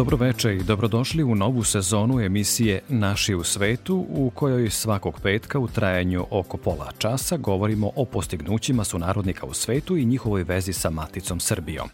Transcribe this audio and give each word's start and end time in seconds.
Dobroveče 0.00 0.56
i 0.56 0.62
dobrodošli 0.62 1.22
u 1.22 1.34
novu 1.34 1.64
sezonu 1.64 2.20
emisije 2.20 2.80
Naši 2.88 3.34
u 3.34 3.44
svetu 3.44 4.06
u 4.08 4.30
kojoj 4.30 4.70
svakog 4.70 5.20
petka 5.22 5.58
u 5.58 5.68
trajanju 5.68 6.26
oko 6.30 6.56
pola 6.56 6.92
časa 6.98 7.36
govorimo 7.36 7.90
o 7.96 8.04
postignućima 8.04 8.84
sunarodnika 8.84 9.46
u 9.46 9.54
svetu 9.54 9.96
i 9.96 10.04
njihovoj 10.04 10.42
vezi 10.42 10.72
sa 10.72 10.90
Maticom 10.90 11.40
Srbijom. 11.40 11.88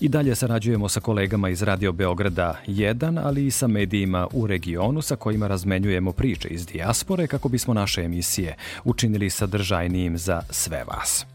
I 0.00 0.08
dalje 0.08 0.34
sarađujemo 0.34 0.88
sa 0.88 1.00
kolegama 1.00 1.48
iz 1.48 1.62
Radio 1.62 1.92
Beograda 1.92 2.60
1, 2.66 3.20
ali 3.24 3.46
i 3.46 3.50
sa 3.50 3.66
medijima 3.66 4.26
u 4.32 4.46
regionu 4.46 5.02
sa 5.02 5.16
kojima 5.16 5.46
razmenjujemo 5.46 6.12
priče 6.12 6.48
iz 6.48 6.66
dijaspore 6.66 7.26
kako 7.26 7.48
bismo 7.48 7.74
naše 7.74 8.02
emisije 8.02 8.56
učinili 8.84 9.30
sadržajnijim 9.30 10.18
za 10.18 10.42
sve 10.50 10.84
vas. 10.84 11.26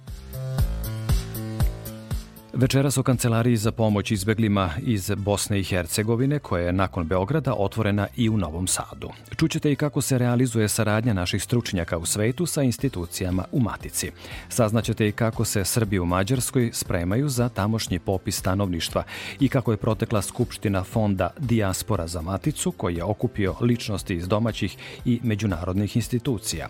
Večeras 2.59 2.97
o 2.97 3.03
Kancelariji 3.03 3.57
za 3.57 3.71
pomoć 3.71 4.11
izbeglima 4.11 4.69
iz 4.81 5.11
Bosne 5.17 5.59
i 5.59 5.63
Hercegovine, 5.63 6.39
koja 6.39 6.65
je 6.65 6.73
nakon 6.73 7.07
Beograda 7.07 7.53
otvorena 7.53 8.07
i 8.15 8.29
u 8.29 8.37
Novom 8.37 8.67
Sadu. 8.67 9.09
Čućete 9.35 9.71
i 9.71 9.75
kako 9.75 10.01
se 10.01 10.17
realizuje 10.17 10.67
saradnja 10.67 11.13
naših 11.13 11.43
stručnjaka 11.43 11.97
u 11.97 12.05
svetu 12.05 12.45
sa 12.45 12.63
institucijama 12.63 13.45
u 13.51 13.59
Matici. 13.59 14.11
Saznaćete 14.49 15.07
i 15.07 15.11
kako 15.11 15.45
se 15.45 15.65
Srbi 15.65 15.99
u 15.99 16.05
Mađarskoj 16.05 16.69
spremaju 16.73 17.29
za 17.29 17.49
tamošnji 17.49 17.99
popis 17.99 18.37
stanovništva 18.37 19.03
i 19.39 19.49
kako 19.49 19.71
je 19.71 19.77
protekla 19.77 20.21
skupština 20.21 20.83
fonda 20.83 21.29
Dijaspora 21.37 22.07
za 22.07 22.21
Maticu, 22.21 22.71
koji 22.71 22.95
je 22.95 23.03
okupio 23.03 23.55
ličnosti 23.61 24.15
iz 24.15 24.27
domaćih 24.27 24.77
i 25.05 25.19
međunarodnih 25.23 25.95
institucija. 25.95 26.67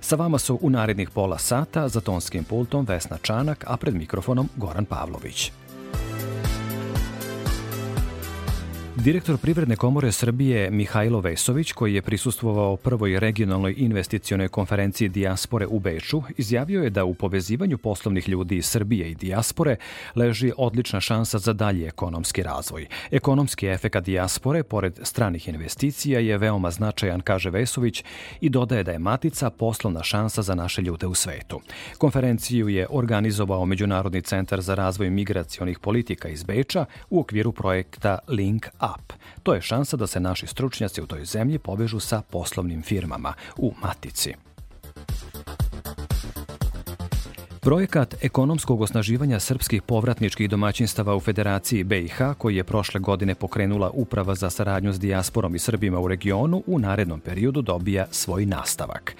Sa 0.00 0.16
vama 0.16 0.38
su 0.38 0.58
u 0.62 0.70
narednih 0.70 1.10
pola 1.10 1.38
sata 1.38 1.88
za 1.88 2.00
tonskim 2.00 2.44
pultom 2.44 2.84
Vesna 2.84 3.18
Čanak, 3.22 3.64
a 3.68 3.76
pred 3.76 3.94
mikrofonom 3.94 4.48
Goran 4.56 4.84
Pavlović. 4.84 5.29
Marković. 5.30 5.59
Direktor 9.04 9.36
Privredne 9.36 9.76
komore 9.76 10.12
Srbije 10.12 10.70
Mihajlo 10.70 11.20
Vesović, 11.20 11.72
koji 11.72 11.94
je 11.94 12.02
prisustvovao 12.02 12.76
prvoj 12.76 13.20
regionalnoj 13.20 13.74
investicionoj 13.76 14.48
konferenciji 14.48 15.08
dijaspore 15.08 15.66
u 15.66 15.78
Beču, 15.78 16.22
izjavio 16.36 16.82
je 16.82 16.90
da 16.90 17.04
u 17.04 17.14
povezivanju 17.14 17.78
poslovnih 17.78 18.28
ljudi 18.28 18.56
iz 18.56 18.66
Srbije 18.66 19.10
i 19.10 19.14
dijaspore 19.14 19.76
leži 20.16 20.52
odlična 20.56 21.00
šansa 21.00 21.38
za 21.38 21.52
dalji 21.52 21.84
ekonomski 21.84 22.42
razvoj. 22.42 22.86
Ekonomski 23.10 23.66
efekat 23.66 24.04
dijaspore, 24.04 24.62
pored 24.62 25.00
stranih 25.02 25.48
investicija, 25.48 26.20
je 26.20 26.38
veoma 26.38 26.70
značajan, 26.70 27.20
kaže 27.20 27.50
Vesović, 27.50 28.04
i 28.40 28.48
dodaje 28.48 28.84
da 28.84 28.92
je 28.92 28.98
Matica 28.98 29.50
poslovna 29.50 30.02
šansa 30.02 30.42
za 30.42 30.54
naše 30.54 30.82
ljude 30.82 31.06
u 31.06 31.14
svetu. 31.14 31.60
Konferenciju 31.98 32.68
je 32.68 32.86
organizovao 32.90 33.66
Međunarodni 33.66 34.22
centar 34.22 34.60
za 34.60 34.74
razvoj 34.74 35.10
migracionih 35.10 35.78
politika 35.78 36.28
iz 36.28 36.42
Beča 36.42 36.84
u 37.10 37.20
okviru 37.20 37.52
projekta 37.52 38.18
Link 38.28 38.66
Up 38.66 38.89
Up. 38.94 39.12
To 39.42 39.54
je 39.54 39.62
šansa 39.62 39.96
da 39.96 40.06
se 40.06 40.20
naši 40.20 40.46
stručnjaci 40.46 41.02
u 41.02 41.06
toj 41.06 41.24
zemlji 41.24 41.58
povežu 41.58 42.00
sa 42.00 42.22
poslovnim 42.30 42.82
firmama 42.82 43.34
u 43.56 43.72
Matici. 43.82 44.34
Projekat 47.62 48.14
ekonomskog 48.24 48.80
osnaživanja 48.80 49.40
srpskih 49.40 49.82
povratničkih 49.82 50.50
domaćinstava 50.50 51.16
u 51.16 51.20
Federaciji 51.20 51.84
BiH, 51.84 52.18
koji 52.38 52.56
je 52.56 52.64
prošle 52.64 53.00
godine 53.00 53.34
pokrenula 53.34 53.90
Uprava 53.90 54.34
za 54.34 54.50
saradnju 54.50 54.92
s 54.92 55.00
dijasporom 55.00 55.54
i 55.54 55.58
Srbima 55.58 56.00
u 56.00 56.08
regionu, 56.08 56.62
u 56.66 56.78
narednom 56.78 57.20
periodu 57.20 57.62
dobija 57.62 58.06
svoj 58.10 58.46
nastavak. 58.46 59.16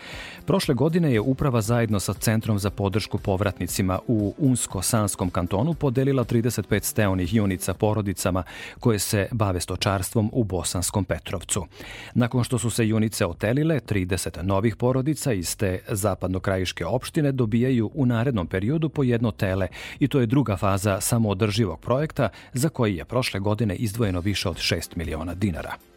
Prošle 0.47 0.75
godine 0.75 1.13
je 1.13 1.21
Uprava 1.21 1.61
zajedno 1.61 2.01
sa 2.01 2.13
Centrom 2.13 2.59
za 2.59 2.71
podršku 2.71 3.19
povratnicima 3.19 3.99
u 4.07 4.35
Unsko-Sanskom 4.39 5.31
kantonu 5.31 5.75
podelila 5.75 6.25
35 6.25 6.83
steonih 6.83 7.35
junica 7.35 7.75
porodicama 7.75 8.43
koje 8.81 8.99
se 8.99 9.29
bave 9.33 9.61
stočarstvom 9.61 10.31
u 10.33 10.45
Bosanskom 10.45 11.05
Petrovcu. 11.05 11.67
Nakon 12.15 12.45
što 12.45 12.59
su 12.59 12.71
se 12.71 12.89
junice 12.89 13.27
otelile, 13.27 13.81
30 13.81 14.43
novih 14.43 14.77
porodica 14.77 15.33
iz 15.33 15.57
te 15.57 15.81
zapadnokrajiške 15.89 16.87
opštine 16.87 17.33
dobijaju 17.33 17.91
u 17.95 18.07
narednom 18.07 18.47
periodu 18.47 18.89
po 18.89 19.03
jedno 19.03 19.31
tele 19.31 19.69
i 19.99 20.09
to 20.09 20.21
je 20.21 20.27
druga 20.27 20.57
faza 20.57 21.01
samoodrživog 21.01 21.81
projekta 21.81 22.29
za 22.53 22.69
koji 22.69 22.97
je 22.97 23.05
prošle 23.05 23.41
godine 23.41 23.77
izdvojeno 23.77 24.21
više 24.21 24.49
od 24.49 24.57
6 24.57 24.97
miliona 24.97 25.35
dinara. 25.35 25.90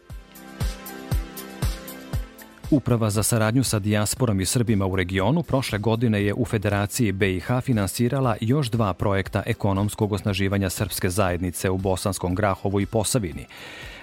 Uprava 2.70 3.10
za 3.10 3.22
saradnju 3.22 3.64
sa 3.64 3.78
dijasporom 3.78 4.40
i 4.40 4.46
Srbima 4.46 4.86
u 4.86 4.96
regionu 4.96 5.42
prošle 5.42 5.78
godine 5.78 6.24
je 6.24 6.34
u 6.34 6.44
Federaciji 6.44 7.12
BiH 7.12 7.46
finansirala 7.62 8.36
još 8.40 8.70
dva 8.70 8.94
projekta 8.94 9.42
ekonomskog 9.46 10.12
osnaživanja 10.12 10.70
srpske 10.70 11.10
zajednice 11.10 11.70
u 11.70 11.78
Bosanskom 11.78 12.34
Grahovu 12.34 12.80
i 12.80 12.86
Posavini. 12.86 13.46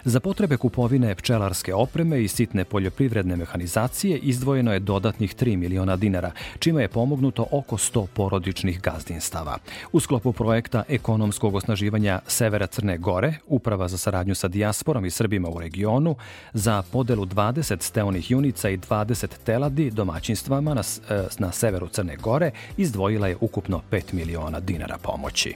Za 0.05 0.19
potrebe 0.19 0.57
kupovine 0.57 1.15
pčelarske 1.15 1.73
opreme 1.73 2.23
i 2.23 2.27
sitne 2.27 2.65
poljoprivredne 2.65 3.35
mehanizacije 3.35 4.17
izdvojeno 4.17 4.73
je 4.73 4.79
dodatnih 4.79 5.35
3 5.35 5.57
miliona 5.57 5.95
dinara, 5.95 6.31
čime 6.59 6.81
je 6.81 6.87
pomognuto 6.87 7.47
oko 7.51 7.77
100 7.77 8.07
porodičnih 8.13 8.81
gazdinstava. 8.81 9.57
U 9.91 9.99
sklopu 9.99 10.33
projekta 10.33 10.83
ekonomskog 10.89 11.55
osnaživanja 11.55 12.19
Severa 12.27 12.67
Crne 12.67 12.97
Gore, 12.97 13.33
Uprava 13.47 13.87
za 13.87 13.97
saradnju 13.97 14.35
sa 14.35 14.47
dijasporom 14.47 15.05
i 15.05 15.11
Srbima 15.11 15.49
u 15.49 15.59
regionu, 15.59 16.15
za 16.53 16.83
podelu 16.91 17.25
20 17.25 17.81
steonih 17.81 18.31
junica 18.31 18.69
i 18.69 18.77
20 18.77 19.27
teladi 19.43 19.91
domaćinstvama 19.91 20.73
na, 20.73 20.83
e, 21.09 21.23
na 21.39 21.51
severu 21.51 21.87
Crne 21.87 22.15
Gore 22.15 22.51
izdvojila 22.77 23.27
je 23.27 23.37
ukupno 23.41 23.81
5 23.91 24.13
miliona 24.13 24.59
dinara 24.59 24.97
pomoći. 24.97 25.55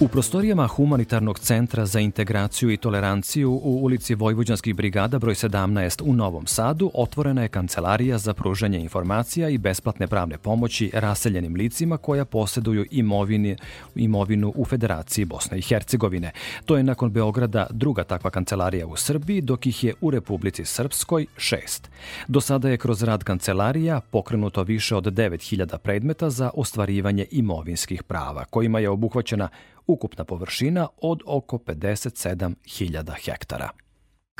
U 0.00 0.08
prostorijama 0.08 0.66
Humanitarnog 0.66 1.38
centra 1.38 1.86
za 1.86 2.00
integraciju 2.00 2.70
i 2.70 2.76
toleranciju 2.76 3.50
u 3.52 3.84
ulici 3.84 4.14
Vojvođanskih 4.14 4.74
brigada 4.74 5.18
broj 5.18 5.34
17 5.34 6.02
u 6.04 6.12
Novom 6.12 6.46
Sadu 6.46 6.90
otvorena 6.94 7.42
je 7.42 7.48
kancelarija 7.48 8.18
za 8.18 8.34
pružanje 8.34 8.80
informacija 8.80 9.48
i 9.48 9.58
besplatne 9.58 10.06
pravne 10.06 10.38
pomoći 10.38 10.90
raseljenim 10.94 11.54
licima 11.54 11.96
koja 11.96 12.24
posjeduju 12.24 12.86
imovini, 12.90 13.56
imovinu 13.94 14.52
u 14.56 14.64
Federaciji 14.64 15.24
Bosne 15.24 15.58
i 15.58 15.62
Hercegovine. 15.62 16.32
To 16.64 16.76
je 16.76 16.82
nakon 16.82 17.10
Beograda 17.10 17.66
druga 17.70 18.04
takva 18.04 18.30
kancelarija 18.30 18.86
u 18.86 18.96
Srbiji, 18.96 19.40
dok 19.40 19.66
ih 19.66 19.84
je 19.84 19.94
u 20.00 20.10
Republici 20.10 20.64
Srpskoj 20.64 21.26
šest. 21.36 21.90
Do 22.28 22.40
sada 22.40 22.68
je 22.68 22.78
kroz 22.78 23.02
rad 23.02 23.24
kancelarija 23.24 24.00
pokrenuto 24.00 24.62
više 24.62 24.96
od 24.96 25.04
9000 25.04 25.78
predmeta 25.78 26.30
za 26.30 26.50
ostvarivanje 26.54 27.26
imovinskih 27.30 28.02
prava, 28.02 28.44
kojima 28.44 28.78
je 28.78 28.88
obuhvaćena 28.88 29.48
ukupna 29.92 30.24
površina 30.24 30.88
od 31.02 31.22
oko 31.26 31.58
57.000 31.58 33.14
hektara. 33.24 33.70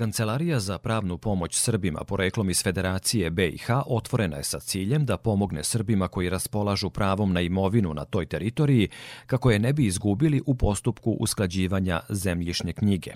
Kancelarija 0.01 0.61
za 0.61 0.79
pravnu 0.79 1.19
pomoć 1.19 1.57
Srbima 1.57 2.05
poreklom 2.05 2.51
iz 2.51 2.63
Federacije 2.63 3.31
BiH 3.31 3.71
otvorena 3.87 4.37
je 4.37 4.45
sa 4.45 4.61
ciljem 4.61 5.05
da 5.05 5.17
pomogne 5.17 5.65
Srbima 5.65 6.09
koji 6.09 6.31
raspolažu 6.31 6.91
pravom 6.91 7.33
na 7.33 7.41
imovinu 7.41 7.95
na 7.95 8.05
toj 8.05 8.27
teritoriji 8.27 8.89
kako 9.27 9.51
je 9.51 9.59
ne 9.59 9.73
bi 9.73 9.87
izgubili 9.87 10.43
u 10.47 10.55
postupku 10.55 11.11
usklađivanja 11.11 12.01
zemljišnje 12.09 12.73
knjige. 12.73 13.11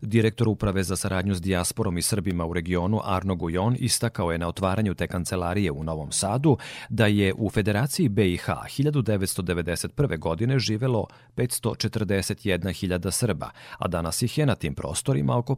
Direktor 0.00 0.48
Uprave 0.48 0.82
za 0.82 0.96
saradnju 0.96 1.34
s 1.34 1.40
dijasporom 1.40 1.98
i 1.98 2.02
Srbima 2.02 2.46
u 2.46 2.52
regionu 2.52 3.00
Arno 3.04 3.34
Gujon 3.34 3.76
istakao 3.78 4.32
je 4.32 4.38
na 4.38 4.48
otvaranju 4.48 4.94
te 4.94 5.06
kancelarije 5.06 5.70
u 5.70 5.84
Novom 5.84 6.12
Sadu 6.12 6.56
da 6.88 7.06
je 7.06 7.34
u 7.36 7.50
Federaciji 7.50 8.08
BiH 8.08 8.46
1991. 8.48 10.18
godine 10.18 10.58
živelo 10.58 11.06
541.000 11.36 13.10
Srba, 13.10 13.50
a 13.78 13.88
danas 13.88 14.22
ih 14.22 14.38
je 14.38 14.46
na 14.46 14.54
tim 14.54 14.74
prostorima 14.74 15.36
oko 15.36 15.54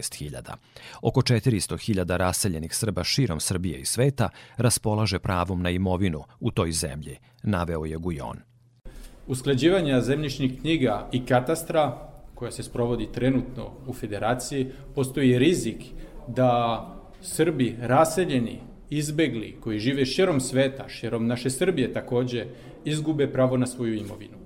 56.000. 0.00 0.54
Oko 1.02 1.20
400.000 1.20 2.16
raseljenih 2.16 2.74
Srba 2.76 3.04
širom 3.04 3.40
Srbije 3.40 3.80
i 3.80 3.84
sveta 3.84 4.28
raspolaže 4.56 5.18
pravom 5.18 5.62
na 5.62 5.70
imovinu 5.70 6.24
u 6.40 6.50
toj 6.50 6.72
zemlji, 6.72 7.16
naveo 7.42 7.84
je 7.84 7.96
Gujon. 7.96 8.38
Usklađivanje 9.26 10.00
zemljišnih 10.00 10.60
knjiga 10.60 11.08
i 11.12 11.26
katastra 11.26 12.10
koja 12.34 12.50
se 12.50 12.62
sprovodi 12.62 13.08
trenutno 13.12 13.72
u 13.86 13.92
federaciji, 13.92 14.70
postoji 14.94 15.38
rizik 15.38 15.84
da 16.28 16.86
Srbi 17.22 17.76
raseljeni, 17.80 18.60
izbegli, 18.90 19.56
koji 19.60 19.78
žive 19.78 20.06
širom 20.06 20.40
sveta, 20.40 20.88
širom 20.88 21.26
naše 21.26 21.50
Srbije 21.50 21.92
takođe, 21.92 22.46
izgube 22.84 23.32
pravo 23.32 23.56
na 23.56 23.66
svoju 23.66 23.94
imovinu. 23.94 24.36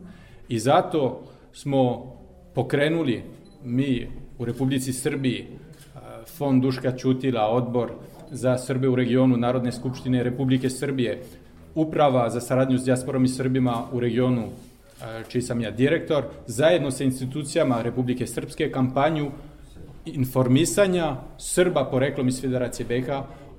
I 0.49 0.59
zato 0.59 1.23
smo 1.53 2.13
pokrenuli 2.55 3.23
mi 3.65 4.09
u 4.39 4.45
Republici 4.45 4.93
Srbiji 4.93 5.47
Fond 6.37 6.63
Duška 6.63 6.97
Ćutila, 6.97 7.49
odbor 7.49 7.93
za 8.31 8.59
Srbe 8.59 8.89
u 8.89 8.95
regionu 8.95 9.37
Narodne 9.37 9.73
skupštine 9.73 10.23
Republike 10.23 10.71
Srbije, 10.71 11.23
uprava 11.75 12.31
za 12.31 12.41
saradnju 12.41 12.79
s 12.79 12.85
dijasporom 12.85 13.25
i 13.25 13.29
Srbima 13.29 13.85
u 13.93 14.01
regionu 14.01 14.49
čiji 15.29 15.43
sam 15.43 15.61
ja 15.61 15.71
direktor, 15.71 16.25
zajedno 16.47 16.91
sa 16.91 17.05
institucijama 17.05 17.83
Republike 17.83 18.27
Srpske 18.27 18.71
kampanju 18.71 19.31
informisanja 20.05 21.17
Srba 21.39 21.85
poreklom 21.85 22.29
iz 22.29 22.41
Federacije 22.41 22.87
BiH 22.87 23.09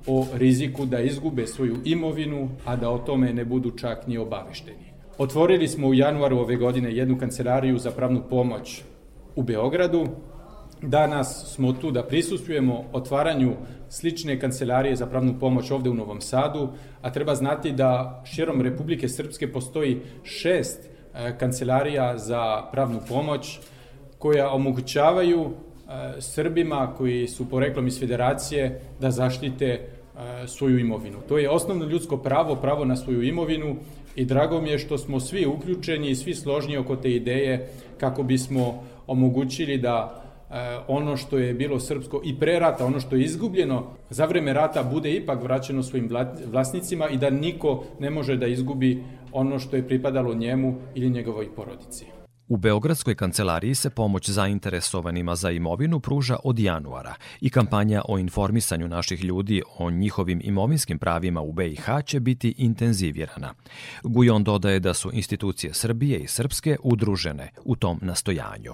o 0.07 0.27
riziku 0.33 0.85
da 0.85 0.99
izgube 0.99 1.47
svoju 1.47 1.75
imovinu, 1.85 2.49
a 2.65 2.75
da 2.75 2.89
o 2.89 2.97
tome 2.97 3.33
ne 3.33 3.45
budu 3.45 3.71
čak 3.71 4.07
ni 4.07 4.17
obavešteni. 4.17 4.93
Otvorili 5.17 5.67
smo 5.67 5.87
u 5.87 5.93
januaru 5.93 6.37
ove 6.37 6.55
godine 6.55 6.95
jednu 6.95 7.17
kancelariju 7.17 7.77
za 7.77 7.91
pravnu 7.91 8.23
pomoć 8.29 8.83
u 9.35 9.43
Beogradu. 9.43 10.07
Danas 10.81 11.53
smo 11.53 11.73
tu 11.73 11.91
da 11.91 12.03
prisustujemo 12.03 12.83
otvaranju 12.93 13.53
slične 13.89 14.39
kancelarije 14.39 14.95
za 14.95 15.05
pravnu 15.05 15.39
pomoć 15.39 15.71
ovde 15.71 15.89
u 15.89 15.93
Novom 15.93 16.21
Sadu, 16.21 16.69
a 17.01 17.11
treba 17.11 17.35
znati 17.35 17.71
da 17.71 18.23
širom 18.25 18.61
Republike 18.61 19.09
Srpske 19.09 19.51
postoji 19.51 20.01
šest 20.23 20.79
e, 20.83 21.37
kancelarija 21.37 22.17
za 22.17 22.61
pravnu 22.71 22.99
pomoć 23.07 23.59
koja 24.19 24.51
omogućavaju 24.51 25.45
e, 25.45 26.21
Srbima 26.21 26.93
koji 26.97 27.27
su 27.27 27.49
poreklom 27.49 27.87
iz 27.87 27.99
federacije 27.99 28.81
da 28.99 29.11
zaštite 29.11 29.65
e, 29.65 29.79
svoju 30.47 30.79
imovinu. 30.79 31.17
To 31.27 31.37
je 31.37 31.49
osnovno 31.49 31.85
ljudsko 31.85 32.17
pravo, 32.17 32.55
pravo 32.55 32.85
na 32.85 32.95
svoju 32.95 33.23
imovinu 33.23 33.75
i 34.15 34.25
drago 34.25 34.61
mi 34.61 34.69
je 34.69 34.79
što 34.79 34.97
smo 34.97 35.19
svi 35.19 35.45
uključeni 35.45 36.09
i 36.09 36.15
svi 36.15 36.35
složni 36.35 36.77
oko 36.77 36.95
te 36.95 37.11
ideje 37.11 37.69
kako 37.99 38.23
bismo 38.23 38.83
omogućili 39.07 39.77
da 39.77 40.24
ono 40.87 41.17
što 41.17 41.37
je 41.37 41.53
bilo 41.53 41.79
srpsko 41.79 42.21
i 42.23 42.39
pre 42.39 42.59
rata, 42.59 42.85
ono 42.85 42.99
što 42.99 43.15
je 43.15 43.23
izgubljeno 43.23 43.83
za 44.09 44.25
vreme 44.25 44.53
rata 44.53 44.83
bude 44.83 45.11
ipak 45.11 45.43
vraćeno 45.43 45.83
svojim 45.83 46.09
vlasnicima 46.45 47.09
i 47.09 47.17
da 47.17 47.29
niko 47.29 47.83
ne 47.99 48.09
može 48.09 48.37
da 48.37 48.47
izgubi 48.47 49.03
ono 49.31 49.59
što 49.59 49.75
je 49.75 49.87
pripadalo 49.87 50.33
njemu 50.33 50.75
ili 50.95 51.09
njegovoj 51.09 51.55
porodici. 51.55 52.05
U 52.47 52.57
Beogradskoj 52.57 53.15
kancelariji 53.15 53.75
se 53.75 53.89
pomoć 53.89 54.29
zainteresovanima 54.29 55.35
za 55.35 55.51
imovinu 55.51 55.99
pruža 55.99 56.37
od 56.43 56.59
januara 56.59 57.15
i 57.41 57.49
kampanja 57.49 58.01
o 58.07 58.17
informisanju 58.19 58.87
naših 58.87 59.23
ljudi 59.23 59.61
o 59.77 59.91
njihovim 59.91 60.41
imovinskim 60.43 60.99
pravima 60.99 61.41
u 61.41 61.53
BiH 61.53 61.85
će 62.05 62.19
biti 62.19 62.55
intenzivirana. 62.57 63.53
Gujon 64.03 64.43
dodaje 64.43 64.79
da 64.79 64.93
su 64.93 65.09
institucije 65.13 65.73
Srbije 65.73 66.19
i 66.19 66.27
Srpske 66.27 66.77
udružene 66.83 67.51
u 67.63 67.75
tom 67.75 67.99
nastojanju. 68.01 68.73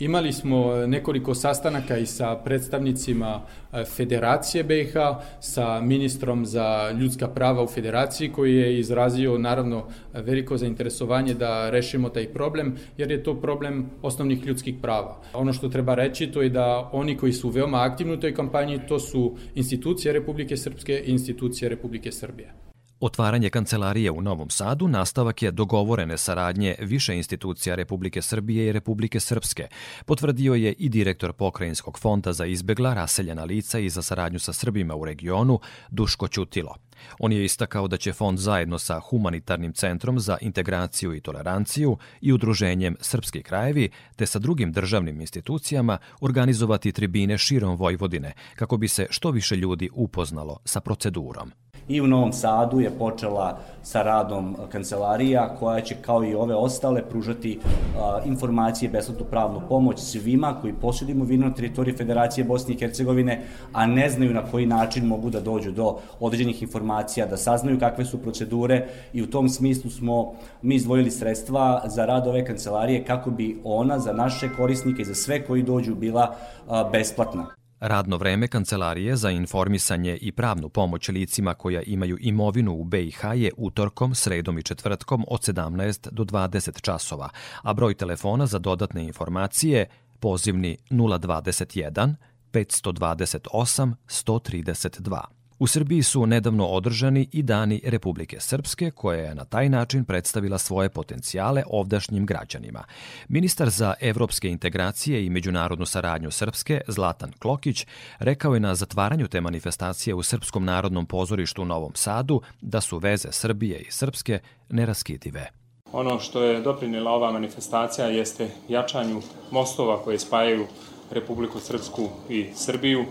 Imali 0.00 0.32
smo 0.32 0.86
nekoliko 0.86 1.34
sastanaka 1.34 1.98
i 1.98 2.06
sa 2.06 2.36
predstavnicima 2.36 3.42
e, 3.72 3.84
Federacije 3.84 4.64
BiH, 4.64 4.92
sa 5.40 5.80
ministrom 5.80 6.46
za 6.46 6.90
ljudska 6.90 7.28
prava 7.28 7.62
u 7.62 7.66
Federaciji 7.66 8.32
koji 8.32 8.56
je 8.56 8.78
izrazio 8.78 9.38
naravno 9.38 9.84
veliko 10.14 10.56
zainteresovanje 10.56 11.34
da 11.34 11.70
rešimo 11.70 12.08
taj 12.08 12.32
problem 12.32 12.76
jer 12.98 13.10
je 13.10 13.22
to 13.22 13.34
problem 13.40 13.90
osnovnih 14.02 14.46
ljudskih 14.46 14.74
prava. 14.82 15.20
Ono 15.34 15.52
što 15.52 15.68
treba 15.68 15.94
reći 15.94 16.26
to 16.26 16.42
je 16.42 16.48
da 16.48 16.90
oni 16.92 17.16
koji 17.16 17.32
su 17.32 17.48
veoma 17.48 17.82
aktivni 17.82 18.14
u 18.14 18.20
toj 18.20 18.34
kampanji 18.34 18.80
to 18.88 18.98
su 18.98 19.36
institucije 19.54 20.12
Republike 20.12 20.56
Srpske 20.56 21.02
i 21.06 21.10
institucije 21.10 21.68
Republike 21.68 22.12
Srbije. 22.12 22.69
Otvaranje 23.00 23.50
kancelarije 23.50 24.10
u 24.10 24.22
Novom 24.22 24.50
Sadu 24.50 24.88
nastavak 24.88 25.42
je 25.42 25.50
dogovorene 25.50 26.18
saradnje 26.18 26.74
više 26.80 27.16
institucija 27.16 27.74
Republike 27.74 28.22
Srbije 28.22 28.66
i 28.66 28.72
Republike 28.72 29.20
Srpske, 29.20 29.68
potvrdio 30.04 30.54
je 30.54 30.72
i 30.72 30.88
direktor 30.88 31.32
Pokrajinskog 31.32 31.98
fonda 31.98 32.32
za 32.32 32.46
izbegla, 32.46 32.94
raseljena 32.94 33.44
lica 33.44 33.78
i 33.78 33.88
za 33.88 34.02
saradnju 34.02 34.38
sa 34.38 34.52
Srbima 34.52 34.96
u 34.96 35.04
regionu, 35.04 35.60
Duško 35.90 36.28
Ćutilo. 36.28 36.74
On 37.18 37.32
je 37.32 37.44
istakao 37.44 37.88
da 37.88 37.96
će 37.96 38.12
fond 38.12 38.38
zajedno 38.38 38.78
sa 38.78 39.00
Humanitarnim 39.00 39.72
centrom 39.72 40.20
za 40.20 40.38
integraciju 40.40 41.14
i 41.14 41.20
toleranciju 41.20 41.96
i 42.20 42.32
udruženjem 42.32 42.96
Srpski 43.00 43.42
krajevi, 43.42 43.90
te 44.16 44.26
sa 44.26 44.38
drugim 44.38 44.72
državnim 44.72 45.20
institucijama 45.20 45.98
organizovati 46.20 46.92
tribine 46.92 47.38
širom 47.38 47.76
Vojvodine 47.76 48.32
kako 48.54 48.76
bi 48.76 48.88
se 48.88 49.06
što 49.10 49.30
više 49.30 49.56
ljudi 49.56 49.90
upoznalo 49.92 50.58
sa 50.64 50.80
procedurom. 50.80 51.52
I 51.88 52.00
u 52.00 52.06
Novom 52.06 52.32
Sadu 52.32 52.80
je 52.80 52.90
počela 52.90 53.58
sa 53.82 54.02
radom 54.02 54.56
kancelarija 54.72 55.56
koja 55.58 55.80
će 55.80 55.94
kao 56.02 56.24
i 56.24 56.34
ove 56.34 56.54
ostale 56.54 57.02
pružati 57.02 57.58
a, 57.98 58.20
informacije, 58.24 58.90
besplatnu 58.90 59.26
pravnu 59.30 59.62
pomoć 59.68 59.98
svima 59.98 60.54
koji 60.60 60.72
posjeduju 60.72 61.16
imovinu 61.16 61.48
na 61.48 61.54
teritoriji 61.54 61.96
Federacije 61.96 62.44
Bosne 62.44 62.74
i 62.74 62.78
Hercegovine, 62.78 63.42
a 63.72 63.86
ne 63.86 64.10
znaju 64.10 64.34
na 64.34 64.42
koji 64.50 64.66
način 64.66 65.06
mogu 65.06 65.30
da 65.30 65.40
dođu 65.40 65.70
do 65.70 65.98
određenih 66.20 66.62
informacija, 66.62 67.26
da 67.26 67.36
saznaju 67.36 67.78
kakve 67.78 68.04
su 68.04 68.18
procedure 68.18 68.86
i 69.12 69.22
u 69.22 69.30
tom 69.30 69.48
smislu 69.48 69.90
smo 69.90 70.32
mi 70.62 70.74
izdvojili 70.74 71.10
sredstva 71.10 71.82
za 71.86 72.06
rad 72.06 72.26
ove 72.26 72.44
kancelarije 72.44 73.04
kako 73.04 73.30
bi 73.30 73.60
ona 73.64 73.98
za 73.98 74.12
naše 74.12 74.48
korisnike 74.56 75.02
i 75.02 75.04
za 75.04 75.14
sve 75.14 75.46
koji 75.46 75.62
dođu 75.62 75.94
bila 75.94 76.34
a, 76.68 76.84
besplatna. 76.84 77.59
Radno 77.80 78.16
vreme 78.16 78.48
Kancelarije 78.48 79.16
za 79.16 79.30
informisanje 79.30 80.16
i 80.16 80.32
pravnu 80.32 80.68
pomoć 80.68 81.08
licima 81.08 81.54
koja 81.54 81.82
imaju 81.82 82.18
imovinu 82.20 82.72
u 82.72 82.84
BiH 82.84 83.20
je 83.34 83.52
utorkom, 83.56 84.14
sredom 84.14 84.58
i 84.58 84.62
četvrtkom 84.62 85.24
od 85.28 85.40
17 85.40 86.08
do 86.10 86.24
20 86.24 86.80
časova, 86.80 87.28
a 87.62 87.74
broj 87.74 87.94
telefona 87.94 88.46
za 88.46 88.58
dodatne 88.58 89.04
informacije 89.04 89.86
pozivni 90.18 90.76
021 90.90 92.14
528 92.52 93.94
132. 94.08 95.39
U 95.60 95.66
Srbiji 95.66 96.02
su 96.02 96.26
nedavno 96.26 96.66
održani 96.66 97.28
i 97.32 97.42
dani 97.42 97.80
Republike 97.84 98.40
Srpske, 98.40 98.90
koja 98.90 99.20
je 99.20 99.34
na 99.34 99.44
taj 99.44 99.68
način 99.68 100.04
predstavila 100.04 100.58
svoje 100.58 100.88
potencijale 100.88 101.62
ovdašnjim 101.66 102.26
građanima. 102.26 102.84
Ministar 103.28 103.70
za 103.70 103.94
evropske 104.00 104.48
integracije 104.48 105.26
i 105.26 105.30
međunarodnu 105.30 105.86
saradnju 105.86 106.30
Srpske, 106.30 106.80
Zlatan 106.88 107.32
Klokić, 107.38 107.86
rekao 108.18 108.54
je 108.54 108.60
na 108.60 108.74
zatvaranju 108.74 109.28
te 109.28 109.40
manifestacije 109.40 110.14
u 110.14 110.22
Srpskom 110.22 110.64
narodnom 110.64 111.06
pozorištu 111.06 111.62
u 111.62 111.64
Novom 111.64 111.92
Sadu 111.94 112.40
da 112.60 112.80
su 112.80 112.98
veze 112.98 113.28
Srbije 113.32 113.78
i 113.78 113.90
Srpske 113.90 114.38
neraskidive. 114.68 115.50
Ono 115.92 116.20
što 116.20 116.42
je 116.42 116.60
doprinila 116.60 117.10
ova 117.10 117.32
manifestacija 117.32 118.06
jeste 118.06 118.50
jačanju 118.68 119.22
mostova 119.50 120.02
koje 120.02 120.18
spajaju 120.18 120.66
Republiku 121.10 121.60
Srpsku 121.60 122.08
i 122.28 122.46
Srbiju, 122.54 123.04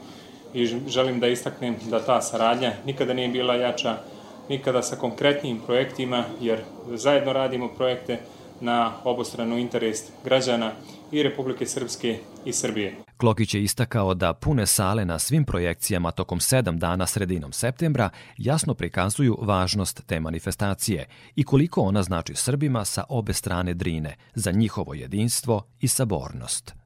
i 0.53 0.65
želim 0.65 1.19
da 1.19 1.27
istaknem 1.27 1.75
da 1.89 2.05
ta 2.05 2.21
saradnja 2.21 2.71
nikada 2.85 3.13
nije 3.13 3.27
bila 3.27 3.55
jača, 3.55 3.97
nikada 4.49 4.81
sa 4.81 4.95
konkretnim 4.95 5.59
projektima, 5.65 6.23
jer 6.41 6.59
zajedno 6.95 7.33
radimo 7.33 7.67
projekte 7.67 8.19
na 8.61 8.93
obostranu 9.03 9.57
interes 9.57 9.99
građana 10.23 10.71
i 11.11 11.23
Republike 11.23 11.65
Srpske 11.65 12.19
i 12.45 12.53
Srbije. 12.53 12.95
Klokić 13.17 13.53
je 13.53 13.63
istakao 13.63 14.13
da 14.13 14.33
pune 14.33 14.65
sale 14.65 15.05
na 15.05 15.19
svim 15.19 15.45
projekcijama 15.45 16.11
tokom 16.11 16.39
sedam 16.39 16.79
dana 16.79 17.07
sredinom 17.07 17.53
septembra 17.53 18.09
jasno 18.37 18.73
prikazuju 18.73 19.37
važnost 19.41 20.03
te 20.05 20.19
manifestacije 20.19 21.05
i 21.35 21.43
koliko 21.43 21.81
ona 21.81 22.03
znači 22.03 22.35
Srbima 22.35 22.85
sa 22.85 23.03
obe 23.09 23.33
strane 23.33 23.73
Drine 23.73 24.15
za 24.35 24.51
njihovo 24.51 24.93
jedinstvo 24.93 25.63
i 25.79 25.87
sabornost. 25.87 26.78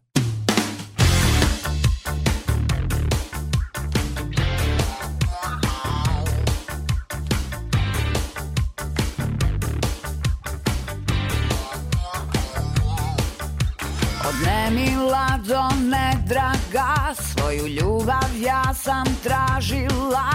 Svoju 17.53 17.67
ljubav 17.67 18.29
ja 18.41 18.73
sam 18.73 19.03
tražila. 19.23 20.29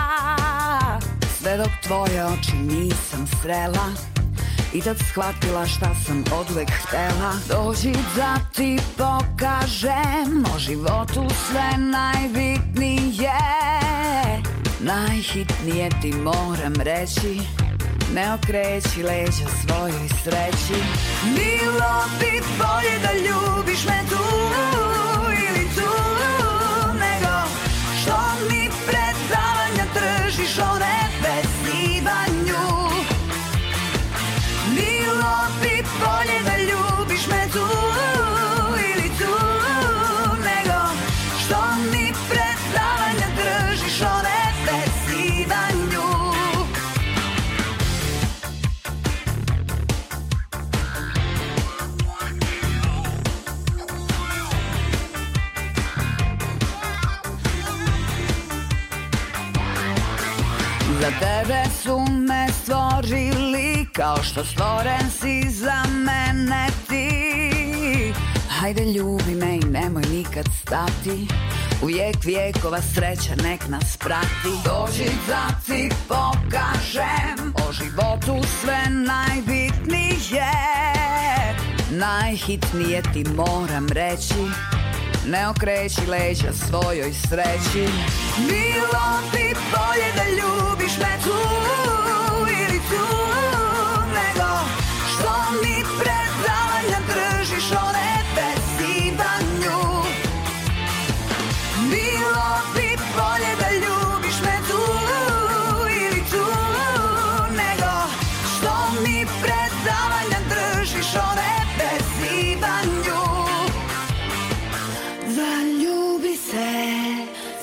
Sve 1.39 1.57
dok 1.57 1.69
tvoje 1.83 2.25
oči 2.27 2.57
nisam 2.57 3.27
srela 3.43 3.89
I 4.73 4.81
tad 4.81 4.97
shvatila 5.11 5.67
šta 5.67 5.95
sam 6.07 6.25
odvek 6.41 6.69
htela. 6.71 7.33
Dođi 7.49 7.93
da 8.17 8.37
ti 8.55 8.79
pokažem 8.97 10.45
O 10.55 10.59
životu 10.59 11.27
sve 11.49 11.71
najbitnije. 11.79 13.33
Najhitnije 14.81 15.91
ti 16.03 16.13
moram 16.13 16.75
reći 16.75 17.41
Ne 18.15 18.35
okreći 18.35 19.03
leđa 19.03 19.49
svojoj 19.67 20.09
sreći. 20.25 20.83
Bilo 21.25 22.05
bi 22.21 22.43
bolje 22.59 22.99
da 23.03 23.13
ljubiš 23.13 23.85
me 23.85 24.03
tu 24.11 24.78
Za 61.01 61.11
tebe 61.11 61.63
su 61.83 61.99
me 62.11 62.47
stvorili 62.63 63.87
Kao 63.93 64.23
što 64.23 64.45
stvoren 64.45 65.11
si 65.21 65.51
za 65.51 65.83
mene 65.89 66.67
ti. 66.89 68.13
Hajde 68.49 68.85
ljubi 68.85 69.35
me 69.35 69.57
i 69.57 69.61
nemoj 69.61 70.03
nikad 70.13 70.45
stati. 70.63 71.27
Uvijek 71.83 72.25
vijekova 72.25 72.81
sreća 72.83 73.43
nek 73.43 73.69
nas 73.69 73.97
prati. 73.97 74.51
Dođi 74.65 75.11
da 75.29 75.49
ti 75.67 75.89
pokažem 76.09 77.55
O 77.69 77.73
životu 77.73 78.49
sve 78.61 78.83
najbitnije. 78.91 80.51
Najhitnije 81.91 83.03
ti 83.13 83.25
moram 83.37 83.89
reći 83.89 84.35
Ne 85.31 85.49
okreći 85.49 86.07
leđa 86.07 86.53
svojoj 86.53 87.13
sreći. 87.13 87.93
Bilo 88.37 89.09
bi 89.33 89.55
bolje 89.73 90.13
da 90.17 90.25
ljubiš 90.31 90.99
me 90.99 91.19
tu 91.25 91.88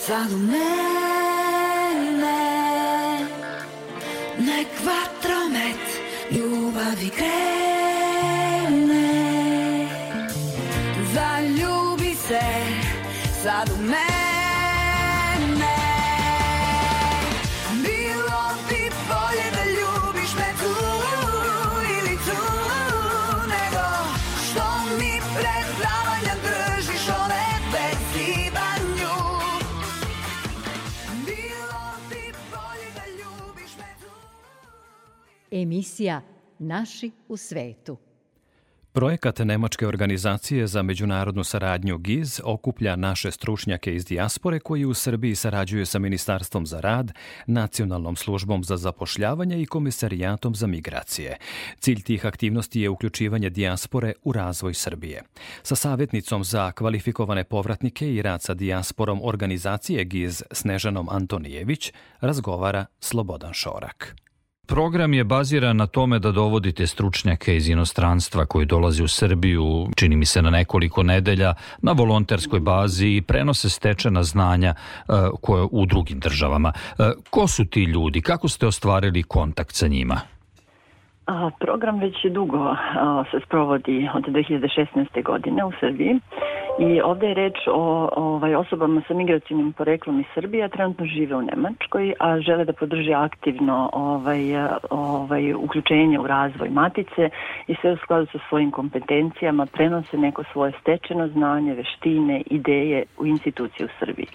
sad 0.08 0.32
u 0.34 0.38
mene 0.38 0.66
Nek 4.38 4.68
vatromet 4.86 5.86
ljubavi 6.32 7.10
krene 7.10 7.65
Emisija 35.66 36.22
Naši 36.60 37.12
u 37.28 37.38
svetu. 37.38 37.98
Projekat 38.92 39.40
Nemačke 39.40 39.88
organizacije 39.88 40.68
za 40.68 40.82
međunarodnu 40.82 41.44
saradnju 41.44 41.98
GIZ 41.98 42.42
okuplja 42.44 42.96
naše 42.96 43.32
stručnjake 43.32 43.96
iz 43.96 44.06
dijaspore 44.06 44.60
koji 44.60 44.86
u 44.86 44.94
Srbiji 44.94 45.36
sarađuju 45.36 45.86
sa 45.86 46.00
Ministarstvom 46.00 46.66
za 46.66 46.80
rad, 46.80 47.12
Nacionalnom 47.48 48.16
službom 48.16 48.64
za 48.64 48.78
zapošljavanje 48.78 49.62
i 49.62 49.66
Komisarijatom 49.66 50.56
za 50.56 50.68
migracije. 50.68 51.38
Cilj 51.80 52.02
tih 52.02 52.26
aktivnosti 52.26 52.82
je 52.82 52.90
uključivanje 52.90 53.50
dijaspore 53.50 54.14
u 54.24 54.32
razvoj 54.32 54.74
Srbije. 54.74 55.24
Sa 55.64 55.76
savjetnicom 55.76 56.44
za 56.44 56.72
kvalifikovane 56.72 57.44
povratnike 57.44 58.14
i 58.14 58.22
rad 58.22 58.42
sa 58.42 58.54
dijasporom 58.54 59.20
organizacije 59.24 60.04
GIZ 60.04 60.44
Snežanom 60.52 61.10
Antonijević 61.10 61.94
razgovara 62.22 62.86
Slobodan 63.00 63.54
Šorak. 63.54 64.16
Program 64.68 65.14
je 65.14 65.24
baziran 65.24 65.78
na 65.78 65.88
tome 65.88 66.20
da 66.20 66.32
dovodite 66.32 66.88
stručnjake 66.88 67.56
iz 67.56 67.70
inostranstva 67.70 68.46
koji 68.46 68.66
dolaze 68.66 69.04
u 69.04 69.08
Srbiju, 69.08 69.90
čini 69.96 70.16
mi 70.16 70.26
se 70.26 70.42
na 70.42 70.50
nekoliko 70.50 71.04
nedelja, 71.04 71.54
na 71.82 71.92
volonterskoj 71.92 72.60
bazi 72.60 73.08
i 73.08 73.22
prenose 73.22 73.70
stečena 73.70 74.24
znanja 74.24 74.74
uh, 75.08 75.16
koje 75.42 75.68
u 75.72 75.86
drugim 75.86 76.20
državama. 76.20 76.74
Uh, 76.76 77.06
ko 77.30 77.48
su 77.48 77.66
ti 77.66 77.84
ljudi? 77.84 78.22
Kako 78.22 78.48
ste 78.48 78.68
ostvarili 78.68 79.24
kontakt 79.24 79.76
sa 79.76 79.88
njima? 79.88 80.35
Program 81.60 82.00
već 82.00 82.26
dugo 82.26 82.76
se 83.32 83.40
sprovodi 83.46 84.10
od 84.14 84.24
2016. 84.24 85.24
godine 85.24 85.66
u 85.66 85.72
Srbiji 85.80 86.20
i 86.80 87.02
ovde 87.02 87.28
je 87.28 87.34
reč 87.34 87.58
o 87.68 88.10
ovaj, 88.16 88.56
osobama 88.56 89.02
sa 89.08 89.14
migracijnim 89.14 89.74
poreklom 89.74 90.20
iz 90.20 90.26
Srbije, 90.34 90.66
a 90.66 90.70
trenutno 90.70 91.06
žive 91.06 91.36
u 91.36 91.42
Nemačkoj, 91.42 92.14
a 92.20 92.40
žele 92.40 92.66
da 92.66 92.74
podrže 92.74 93.14
aktivno 93.14 93.90
ovaj, 93.94 94.42
ovaj, 94.90 95.54
uključenje 95.54 96.20
u 96.20 96.28
razvoj 96.28 96.70
matice 96.70 97.30
i 97.68 97.76
sve 97.82 97.92
u 97.92 97.98
skladu 97.98 98.28
sa 98.32 98.40
svojim 98.50 98.72
kompetencijama 98.72 99.66
prenose 99.66 100.18
neko 100.18 100.44
svoje 100.52 100.72
stečeno 100.82 101.28
znanje, 101.28 101.74
veštine, 101.74 102.42
ideje 102.46 103.04
u 103.18 103.26
instituciju 103.26 103.86
u 103.86 104.06
Srbiji. 104.06 104.28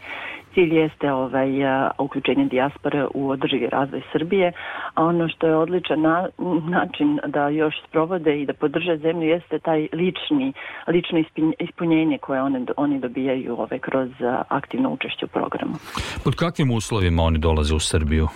Cilj 0.54 0.75
jeste 0.78 1.12
ovaj, 1.12 1.50
uključenje 1.99 2.45
dijaspore 2.45 3.07
u 3.14 3.30
održivi 3.30 3.66
razvoj 3.66 4.02
Srbije, 4.12 4.52
a 4.95 5.04
ono 5.04 5.28
što 5.28 5.47
je 5.47 5.57
odličan 5.57 6.00
na, 6.00 6.28
način 6.69 7.19
da 7.26 7.49
još 7.49 7.75
sprovode 7.88 8.40
i 8.40 8.47
da 8.47 8.52
podrže 8.54 8.97
zemlju 8.97 9.28
jeste 9.28 9.59
taj 9.59 9.88
lični, 9.92 10.52
lično 10.87 11.23
ispunjenje 11.59 12.19
koje 12.19 12.42
one, 12.42 12.64
oni 12.76 13.00
dobijaju 13.00 13.52
ovaj, 13.59 13.78
kroz 13.78 14.11
aktivno 14.49 14.90
učešće 14.90 15.25
u 15.25 15.28
programu. 15.28 15.75
Pod 16.25 16.35
kakvim 16.35 16.71
uslovima 16.71 17.23
oni 17.23 17.38
dolaze 17.38 17.75
u 17.75 17.80
Srbiju? 17.80 18.28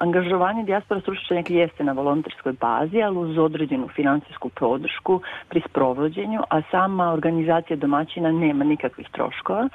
Angažovanje 0.00 0.64
dijaspora 0.64 1.00
stručnjaka 1.00 1.52
jeste 1.52 1.84
na 1.84 1.92
volonterskoj 1.92 2.52
bazi, 2.52 3.02
ali 3.02 3.18
uz 3.18 3.38
određenu 3.38 3.88
finansijsku 3.88 4.48
podršku 4.48 5.20
pri 5.48 5.62
sprovođenju, 5.68 6.40
a 6.50 6.62
sama 6.70 7.12
organizacija 7.12 7.76
domaćina 7.76 8.32
nema 8.32 8.64
nikakvih 8.64 9.08
troškova. 9.12 9.68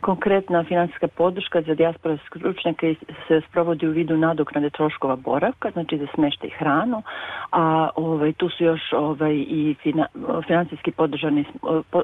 Konkretna 0.00 0.64
finansijska 0.64 1.08
podrška 1.08 1.62
za 1.62 1.74
dijaspora 1.74 2.18
stručnjaka 2.26 2.86
se 3.28 3.40
sprovodi 3.48 3.88
u 3.88 3.90
vidu 3.90 4.16
nadoknade 4.16 4.70
troškova 4.70 5.16
boravka, 5.16 5.70
znači 5.70 5.98
za 5.98 6.06
smešta 6.14 6.46
i 6.46 6.50
hranu, 6.50 7.02
a 7.52 7.88
ovaj, 7.96 8.32
tu 8.32 8.48
su 8.48 8.64
još 8.64 8.92
ovaj, 8.92 9.34
i 9.34 9.74
fina, 9.82 10.06
finansijski 10.46 10.90
podržani, 10.90 11.44
po, 11.90 12.02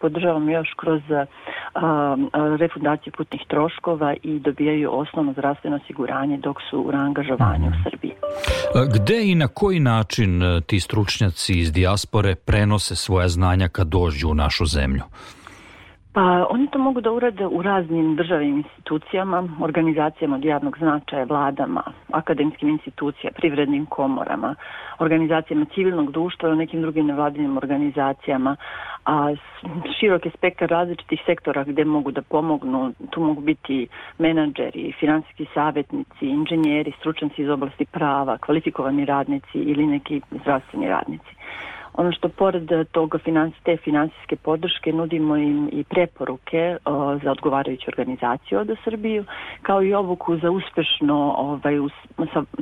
podržavamo 0.00 0.50
još 0.50 0.68
kroz 0.76 1.02
a, 1.10 1.26
a, 1.74 2.16
refundaciju 2.58 3.12
putnih 3.16 3.42
troškova 3.48 4.14
i 4.22 4.38
dobijaju 4.38 4.90
osnovno 4.92 5.32
zdravstveno 5.32 5.76
osiguranje 5.76 6.39
dok 6.40 6.56
su 6.70 6.80
u 6.80 6.90
angažovanju 6.94 7.68
u 7.68 7.90
Srbiji. 7.90 8.12
Gde 8.94 9.30
i 9.30 9.34
na 9.34 9.48
koji 9.48 9.80
način 9.80 10.42
ti 10.66 10.80
stručnjaci 10.80 11.58
iz 11.58 11.72
dijaspore 11.72 12.34
prenose 12.34 12.96
svoja 12.96 13.28
znanja 13.28 13.68
kad 13.68 13.86
dođu 13.86 14.28
u 14.28 14.34
našu 14.34 14.66
zemlju? 14.66 15.02
Pa 16.12 16.46
oni 16.50 16.66
to 16.68 16.78
mogu 16.78 17.00
da 17.00 17.12
urade 17.12 17.46
u 17.46 17.62
raznim 17.62 18.16
državnim 18.16 18.56
institucijama, 18.56 19.48
organizacijama 19.62 20.36
od 20.36 20.44
javnog 20.44 20.78
značaja, 20.78 21.24
vladama, 21.24 21.82
akademskim 22.12 22.68
institucijama, 22.68 23.34
privrednim 23.36 23.86
komorama, 23.86 24.54
organizacijama 24.98 25.66
civilnog 25.74 26.12
društva 26.12 26.48
i 26.48 26.56
nekim 26.56 26.80
drugim 26.80 27.06
nevladinim 27.06 27.56
organizacijama, 27.56 28.56
a 29.04 29.34
širok 30.00 30.26
je 30.26 30.32
spektar 30.36 30.68
različitih 30.68 31.20
sektora 31.26 31.64
gde 31.64 31.84
mogu 31.84 32.10
da 32.10 32.22
pomognu, 32.22 32.92
tu 33.10 33.20
mogu 33.20 33.40
biti 33.40 33.88
menadžeri, 34.18 34.92
finansijski 35.00 35.46
savjetnici, 35.54 36.26
inženjeri, 36.26 36.92
stručnjaci 36.98 37.42
iz 37.42 37.48
oblasti 37.48 37.84
prava, 37.84 38.38
kvalifikovani 38.38 39.04
radnici 39.04 39.58
ili 39.58 39.86
neki 39.86 40.20
zdravstveni 40.42 40.88
radnici. 40.88 41.34
Ono 41.94 42.12
što 42.12 42.28
pored 42.28 42.68
toga 42.92 43.18
te 43.62 43.76
finansijske 43.76 44.36
podrške 44.36 44.92
nudimo 44.92 45.36
im 45.36 45.68
i 45.72 45.84
preporuke 45.84 46.76
o, 46.84 47.18
za 47.24 47.30
odgovarajuću 47.30 47.84
organizaciju 47.88 48.58
od 48.58 48.70
Srbiju, 48.84 49.24
kao 49.62 49.82
i 49.82 49.94
obuku 49.94 50.36
za 50.36 50.50
uspešno 50.50 51.34
ovaj, 51.38 51.78
us, 51.78 51.92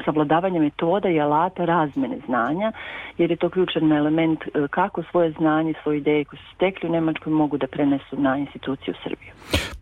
savladavanje 0.04 0.60
metoda 0.60 1.08
i 1.08 1.20
alata 1.20 1.64
razmene 1.64 2.18
znanja, 2.26 2.72
jer 3.18 3.30
je 3.30 3.36
to 3.36 3.50
ključan 3.50 3.92
element 3.92 4.40
kako 4.70 5.02
svoje 5.10 5.32
znanje, 5.32 5.74
svoje 5.82 5.98
ideje 5.98 6.24
koje 6.24 6.38
su 6.38 6.54
stekli 6.54 6.88
u 6.88 6.92
Nemačkoj 6.92 7.32
mogu 7.32 7.56
da 7.58 7.66
prenesu 7.66 8.16
na 8.16 8.36
instituciju 8.38 8.94
Srbiju. 9.02 9.32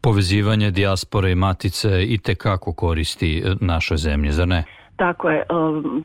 Povezivanje 0.00 0.70
dijaspore 0.70 1.30
i 1.30 1.34
matice 1.34 2.04
i 2.04 2.18
te 2.18 2.34
kako 2.34 2.72
koristi 2.72 3.42
našoj 3.60 3.96
zemlji, 3.96 4.30
zar 4.32 4.48
ne? 4.48 4.64
Tako 4.96 5.30
je. 5.30 5.44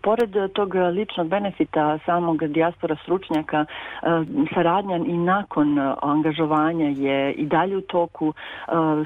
Pored 0.03 0.53
tog 0.53 0.75
ličnog 0.75 1.27
benefita 1.27 1.99
samog 2.05 2.47
dijaspora 2.47 2.95
stručnjaka, 3.03 3.65
saradnja 4.53 4.97
i 4.97 5.17
nakon 5.17 5.79
angažovanja 6.01 6.85
je 6.85 7.33
i 7.33 7.45
dalje 7.45 7.77
u 7.77 7.81
toku. 7.81 8.33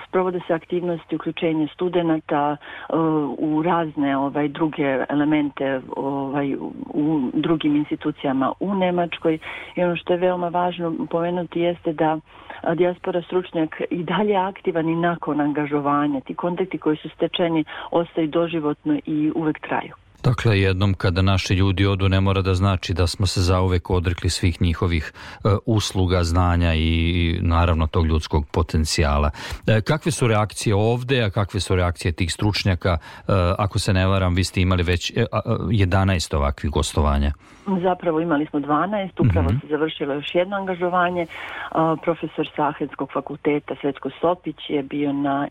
Sprovode 0.08 0.40
se 0.48 0.54
aktivnosti 0.54 1.16
uključenja 1.16 1.68
studenta 1.74 2.58
u 3.38 3.62
razne 3.62 4.18
ovaj, 4.18 4.48
druge 4.48 5.06
elemente 5.10 5.82
ovaj, 5.96 6.56
u 6.94 7.30
drugim 7.34 7.76
institucijama 7.76 8.52
u 8.60 8.76
Nemačkoj. 8.76 9.40
I 9.76 9.84
ono 9.84 9.96
što 9.96 10.14
je 10.14 10.20
veoma 10.20 10.48
važno 10.48 10.94
pomenuti 11.10 11.60
jeste 11.60 11.94
da 11.94 12.20
dijaspora 12.76 13.22
stručnjak 13.22 13.82
i 13.90 14.04
dalje 14.04 14.36
aktivan 14.36 14.90
i 14.90 14.96
nakon 14.96 15.42
angažovanja. 15.42 16.20
Ti 16.22 16.36
kontakti 16.36 16.78
koji 16.78 16.98
su 16.98 17.10
stečeni 17.10 17.64
ostaju 17.92 18.28
doživotno 18.28 19.00
i 19.06 19.32
uvek 19.36 19.60
traju. 19.60 19.75
Dakle, 20.26 20.60
jednom 20.60 20.94
kada 20.94 21.22
naši 21.22 21.54
ljudi 21.54 21.86
odu 21.86 22.10
ne 22.10 22.22
mora 22.22 22.42
da 22.42 22.56
znači 22.56 22.94
da 22.94 23.08
smo 23.08 23.28
se 23.28 23.42
zauvek 23.42 23.90
odrekli 23.90 24.30
svih 24.30 24.62
njihovih 24.62 25.14
e, 25.14 25.50
usluga, 25.66 26.24
znanja 26.24 26.74
i 26.74 27.40
naravno 27.42 27.88
tog 27.88 28.06
ljudskog 28.06 28.46
potencijala. 28.52 29.30
E, 29.68 29.82
kakve 29.82 30.12
su 30.12 30.28
reakcije 30.28 30.76
ovde, 30.76 31.24
a 31.24 31.30
kakve 31.30 31.60
su 31.60 31.76
reakcije 31.76 32.12
tih 32.12 32.34
stručnjaka? 32.34 32.98
E, 32.98 33.32
ako 33.58 33.80
se 33.80 33.94
ne 33.94 34.08
varam, 34.08 34.36
vi 34.36 34.44
ste 34.44 34.62
imali 34.62 34.84
već 34.84 35.14
11 35.14 36.36
ovakvih 36.36 36.72
gostovanja. 36.72 37.34
Zapravo 37.68 38.20
imali 38.20 38.46
smo 38.46 38.60
12, 38.60 39.10
upravo 39.20 39.50
mm 39.50 39.54
-hmm. 39.54 39.62
se 39.62 39.68
završilo 39.68 40.14
još 40.14 40.36
jedno 40.36 40.56
angažovanje. 40.56 41.26
profesor 42.04 42.50
Sahedskog 42.56 43.12
fakulteta 43.12 43.76
Svetsko 43.82 44.10
Sopić 44.22 44.70
je 44.70 44.84
bio 44.84 45.14
na 45.14 45.48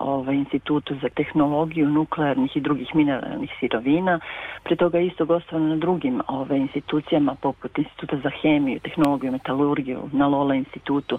ovaj, 0.00 0.36
institutu 0.36 0.94
za 1.02 1.08
tehnologiju 1.08 1.88
nuklearnih 1.88 2.56
i 2.56 2.60
drugih 2.60 2.94
mineralnih 2.94 3.50
sirovina. 3.60 4.20
Pre 4.62 4.76
toga 4.76 4.98
isto 5.00 5.24
gostovano 5.24 5.68
na 5.68 5.76
drugim 5.76 6.22
ovaj, 6.28 6.58
institucijama 6.58 7.34
poput 7.40 7.78
Instituta 7.78 8.16
za 8.16 8.30
hemiju, 8.42 8.80
tehnologiju, 8.80 9.32
metalurgiju, 9.32 10.00
na 10.12 10.26
Lola 10.26 10.54
institutu. 10.54 11.18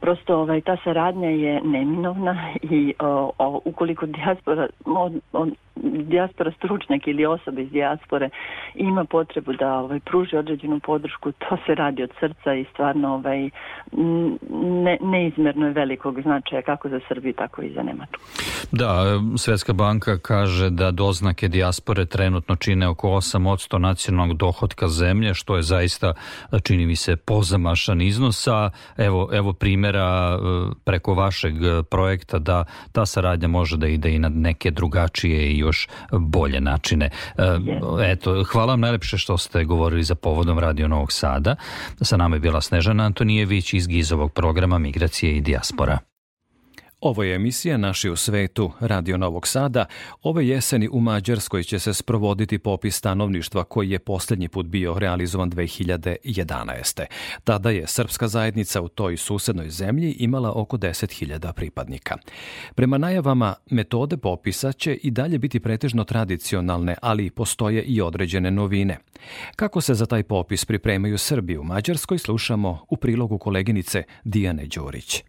Prosto 0.00 0.36
ovaj, 0.36 0.60
ta 0.60 0.76
saradnja 0.84 1.28
je 1.28 1.60
neminovna 1.64 2.54
i 2.62 2.94
o, 2.98 3.30
o, 3.38 3.60
ukoliko 3.64 4.06
dijaspora, 4.06 4.66
o, 4.84 5.10
o, 5.32 5.46
dijaspora 5.82 6.52
stručnjak 6.52 7.06
ili 7.06 7.26
osoba 7.26 7.60
iz 7.60 7.70
dijaspore 7.70 8.30
ima 8.74 9.04
potrebu 9.04 9.52
da 9.52 9.74
ovaj, 9.74 10.00
pruži 10.00 10.36
određenu 10.36 10.80
podršku, 10.80 11.32
to 11.32 11.56
se 11.66 11.74
radi 11.74 12.02
od 12.02 12.10
srca 12.20 12.54
i 12.54 12.64
stvarno 12.72 13.14
ovaj, 13.14 13.50
ne, 14.84 14.98
neizmerno 15.00 15.66
je 15.66 15.72
velikog 15.72 16.22
značaja 16.22 16.62
kako 16.62 16.88
za 16.88 17.00
Srbiju, 17.08 17.32
tako 17.32 17.62
i 17.62 17.72
za 17.72 17.82
Nemačku. 17.82 18.20
Da, 18.72 19.04
Svetska 19.36 19.72
banka 19.72 20.18
kaže 20.18 20.70
da 20.70 20.90
doznake 20.90 21.48
dijaspore 21.48 22.04
trenutno 22.04 22.56
čine 22.56 22.88
oko 22.88 23.08
8% 23.08 23.78
nacionalnog 23.78 24.36
dohodka 24.36 24.88
zemlje, 24.88 25.34
što 25.34 25.56
je 25.56 25.62
zaista, 25.62 26.12
čini 26.62 26.86
mi 26.86 26.96
se, 26.96 27.16
pozamašan 27.16 28.00
iznos, 28.00 28.48
a 28.48 28.70
evo, 28.96 29.28
evo 29.32 29.52
primjera 29.86 30.38
e, 30.38 30.74
preko 30.84 31.14
vašeg 31.14 31.54
projekta 31.90 32.38
da 32.38 32.64
ta 32.92 33.06
saradnja 33.06 33.48
može 33.48 33.76
da 33.76 33.86
ide 33.86 34.14
i 34.14 34.18
na 34.18 34.28
neke 34.28 34.70
drugačije 34.70 35.50
i 35.50 35.58
još 35.58 35.88
bolje 36.12 36.60
načine. 36.60 37.10
E, 37.38 37.42
eto, 38.02 38.44
hvala 38.44 38.72
vam 38.72 38.80
najlepše 38.80 39.18
što 39.18 39.38
ste 39.38 39.64
govorili 39.64 40.02
za 40.02 40.14
povodom 40.14 40.58
Radio 40.58 40.88
Novog 40.88 41.12
Sada. 41.12 41.56
Sa 42.00 42.16
nama 42.16 42.36
je 42.36 42.40
bila 42.40 42.60
Snežana 42.60 43.04
Antonijević 43.04 43.74
iz 43.74 43.86
Gizovog 43.86 44.32
programa 44.32 44.78
Migracije 44.78 45.36
i 45.36 45.40
dijaspora. 45.40 45.98
Ovo 47.00 47.22
je 47.22 47.34
emisija 47.34 47.76
Naši 47.76 48.10
u 48.10 48.16
svetu, 48.16 48.72
Radio 48.80 49.16
Novog 49.16 49.46
Sada. 49.46 49.84
Ove 50.22 50.48
jeseni 50.48 50.88
u 50.92 51.00
Mađarskoj 51.00 51.62
će 51.62 51.78
se 51.78 51.94
sprovoditi 51.94 52.58
popis 52.58 52.96
stanovništva 52.96 53.64
koji 53.64 53.90
je 53.90 53.98
poslednji 53.98 54.48
put 54.48 54.66
bio 54.66 54.98
realizovan 54.98 55.50
2011. 55.50 57.04
Tada 57.44 57.70
je 57.70 57.86
srpska 57.86 58.28
zajednica 58.28 58.80
u 58.80 58.88
toj 58.88 59.16
susednoj 59.16 59.70
zemlji 59.70 60.16
imala 60.18 60.52
oko 60.52 60.76
10.000 60.76 61.52
pripadnika. 61.52 62.16
Prema 62.74 62.98
najavama, 62.98 63.54
metode 63.70 64.16
popisa 64.16 64.72
će 64.72 64.94
i 64.94 65.10
dalje 65.10 65.38
biti 65.38 65.60
pretežno 65.60 66.04
tradicionalne, 66.04 66.94
ali 67.02 67.30
postoje 67.30 67.82
i 67.82 68.00
određene 68.00 68.50
novine. 68.50 68.98
Kako 69.56 69.80
se 69.80 69.94
za 69.94 70.06
taj 70.06 70.22
popis 70.22 70.64
pripremaju 70.64 71.18
Srbi 71.18 71.58
u 71.58 71.64
Mađarskoj, 71.64 72.18
slušamo 72.18 72.86
u 72.88 72.96
prilogu 72.96 73.38
koleginice 73.38 74.02
Dijane 74.24 74.66
Đurić. 74.66 75.24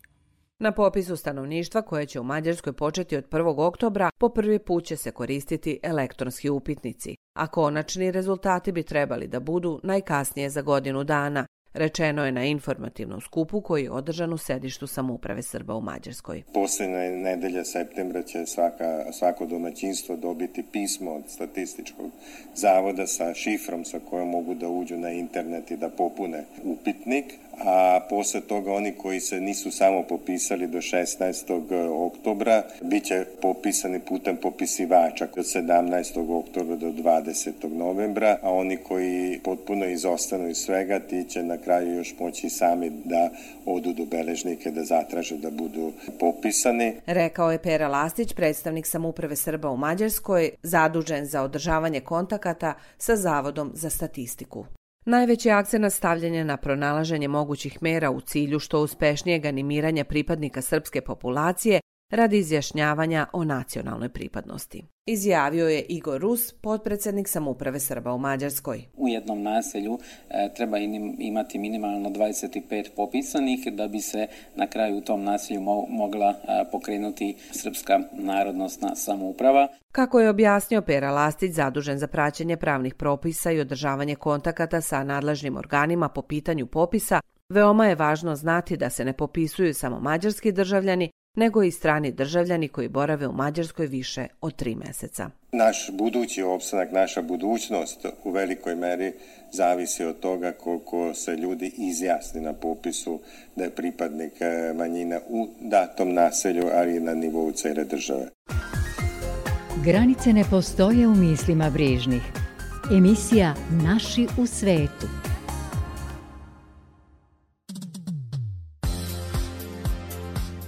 Na 0.59 0.71
popisu 0.71 1.15
stanovništva 1.15 1.81
koje 1.81 2.05
će 2.05 2.19
u 2.19 2.23
Mađarskoj 2.23 2.73
početi 2.73 3.17
od 3.17 3.29
1. 3.29 3.67
oktobra 3.67 4.09
po 4.19 4.29
prvi 4.29 4.59
put 4.59 4.85
će 4.85 4.95
se 4.95 5.11
koristiti 5.11 5.79
elektronski 5.83 6.49
upitnici, 6.49 7.15
a 7.35 7.47
konačni 7.47 8.11
rezultati 8.11 8.71
bi 8.71 8.83
trebali 8.83 9.27
da 9.27 9.39
budu 9.39 9.79
najkasnije 9.83 10.49
za 10.49 10.61
godinu 10.61 11.03
dana, 11.03 11.45
Rečeno 11.77 12.25
je 12.25 12.31
na 12.31 12.45
informativnom 12.45 13.21
skupu 13.21 13.61
koji 13.61 13.83
je 13.83 13.91
održan 13.91 14.33
u 14.33 14.37
sedištu 14.37 14.87
samouprave 14.87 15.41
Srba 15.41 15.75
u 15.75 15.81
Mađarskoj. 15.81 16.43
Poslednja 16.53 16.97
nedelja 16.97 17.65
septembra 17.65 18.23
će 18.23 18.45
svaka, 18.45 19.05
svako 19.11 19.45
domaćinstvo 19.45 20.15
dobiti 20.15 20.63
pismo 20.71 21.11
od 21.11 21.23
statističkog 21.27 22.11
zavoda 22.55 23.07
sa 23.07 23.33
šifrom 23.33 23.85
sa 23.85 23.99
kojom 24.09 24.29
mogu 24.29 24.53
da 24.53 24.69
uđu 24.69 24.97
na 24.97 25.11
internet 25.11 25.71
i 25.71 25.77
da 25.77 25.89
popune 25.89 26.43
upitnik, 26.63 27.25
a 27.65 27.99
posle 28.09 28.41
toga 28.41 28.73
oni 28.73 28.91
koji 28.91 29.19
se 29.19 29.41
nisu 29.41 29.71
samo 29.71 30.03
popisali 30.03 30.67
do 30.67 30.77
16. 30.77 31.91
oktobra 31.91 32.63
biće 32.81 33.25
popisani 33.41 33.99
putem 33.99 34.37
popisivača 34.37 35.27
od 35.37 35.45
17. 35.45 36.39
oktobra 36.39 36.75
do 36.75 36.87
20. 36.87 37.51
novembra, 37.73 38.37
a 38.41 38.51
oni 38.51 38.77
koji 38.77 39.39
potpuno 39.43 39.85
izostanu 39.85 40.49
iz 40.49 40.57
svega 40.57 40.99
ti 40.99 41.25
će 41.29 41.43
na 41.43 41.57
kraju 41.67 41.95
još 41.95 42.15
moći 42.19 42.49
sami 42.49 42.89
da 43.05 43.29
odu 43.65 43.93
do 43.93 44.05
beležnike 44.05 44.71
da 44.71 44.83
zatraže 44.83 45.37
da 45.37 45.51
budu 45.51 45.91
popisani. 46.19 46.93
Rekao 47.05 47.51
je 47.51 47.61
Pera 47.61 47.87
Lastić, 47.87 48.33
predstavnik 48.33 48.85
samuprave 48.85 49.35
Srba 49.35 49.69
u 49.69 49.77
Mađarskoj, 49.77 50.49
zadužen 50.63 51.25
za 51.25 51.41
održavanje 51.43 51.99
kontakata 51.99 52.73
sa 52.97 53.15
Zavodom 53.15 53.71
za 53.73 53.89
statistiku. 53.89 54.65
Najveći 55.05 55.49
akcent 55.49 55.93
stavljanje 55.93 56.43
na 56.43 56.57
pronalaženje 56.57 57.27
mogućih 57.27 57.77
mera 57.81 58.11
u 58.11 58.21
cilju 58.21 58.59
što 58.59 58.81
uspešnijeg 58.81 59.45
animiranja 59.45 60.03
pripadnika 60.03 60.61
srpske 60.61 61.01
populacije 61.01 61.79
radi 62.09 62.37
izjašnjavanja 62.37 63.25
o 63.33 63.43
nacionalnoj 63.43 64.09
pripadnosti. 64.09 64.83
Izjavio 65.05 65.67
je 65.67 65.81
Igor 65.81 66.21
Rus, 66.21 66.53
potpredsednik 66.53 67.27
samuprave 67.27 67.79
Srba 67.79 68.13
u 68.13 68.17
Mađarskoj. 68.17 68.83
U 68.97 69.07
jednom 69.07 69.43
naselju 69.43 69.99
e, 70.29 70.53
treba 70.55 70.77
imati 71.19 71.59
minimalno 71.59 72.09
25 72.09 72.89
popisanih 72.95 73.59
da 73.73 73.87
bi 73.87 73.99
se 73.99 74.27
na 74.55 74.67
kraju 74.67 74.97
u 74.97 75.01
tom 75.01 75.23
naselju 75.23 75.61
mo 75.61 75.85
mogla 75.89 76.29
e, 76.29 76.63
pokrenuti 76.71 77.35
srpska 77.51 77.99
narodnostna 78.13 78.95
samouprava. 78.95 79.67
Kako 79.91 80.19
je 80.19 80.29
objasnio 80.29 80.81
Pera 80.81 81.11
Lastić, 81.11 81.51
zadužen 81.51 81.97
za 81.97 82.07
praćenje 82.07 82.57
pravnih 82.57 82.95
propisa 82.95 83.51
i 83.51 83.59
održavanje 83.59 84.15
kontakata 84.15 84.81
sa 84.81 85.03
nadležnim 85.03 85.57
organima 85.57 86.09
po 86.09 86.21
pitanju 86.21 86.65
popisa, 86.65 87.21
Veoma 87.49 87.85
je 87.85 87.95
važno 87.95 88.35
znati 88.35 88.77
da 88.77 88.89
se 88.89 89.05
ne 89.05 89.13
popisuju 89.13 89.73
samo 89.73 89.99
mađarski 89.99 90.51
državljani, 90.51 91.11
nego 91.37 91.63
i 91.63 91.71
strani 91.71 92.11
državljani 92.11 92.67
koji 92.67 92.87
borave 92.87 93.27
u 93.27 93.31
Mađarskoj 93.31 93.87
više 93.87 94.27
od 94.41 94.55
tri 94.55 94.75
meseca. 94.75 95.29
Naš 95.51 95.89
budući 95.91 96.41
opstanak, 96.43 96.91
naša 96.91 97.21
budućnost 97.21 98.05
u 98.23 98.31
velikoj 98.31 98.75
meri 98.75 99.13
zavisi 99.51 100.03
od 100.03 100.19
toga 100.19 100.51
koliko 100.51 101.13
se 101.13 101.35
ljudi 101.35 101.71
izjasni 101.77 102.41
na 102.41 102.53
popisu 102.53 103.19
da 103.55 103.63
je 103.63 103.69
pripadnik 103.69 104.33
e, 104.39 104.73
manjina 104.73 105.19
u 105.29 105.47
datom 105.61 106.13
naselju, 106.13 106.69
ali 106.73 106.97
i 106.97 106.99
na 106.99 107.13
nivou 107.13 107.51
cele 107.51 107.83
države. 107.83 108.29
Granice 109.83 110.33
ne 110.33 110.43
postoje 110.49 111.07
u 111.07 111.15
mislima 111.15 111.69
brižnih. 111.69 112.21
Emisija 112.91 113.55
Naši 113.83 114.27
u 114.37 114.45
svetu. 114.45 115.16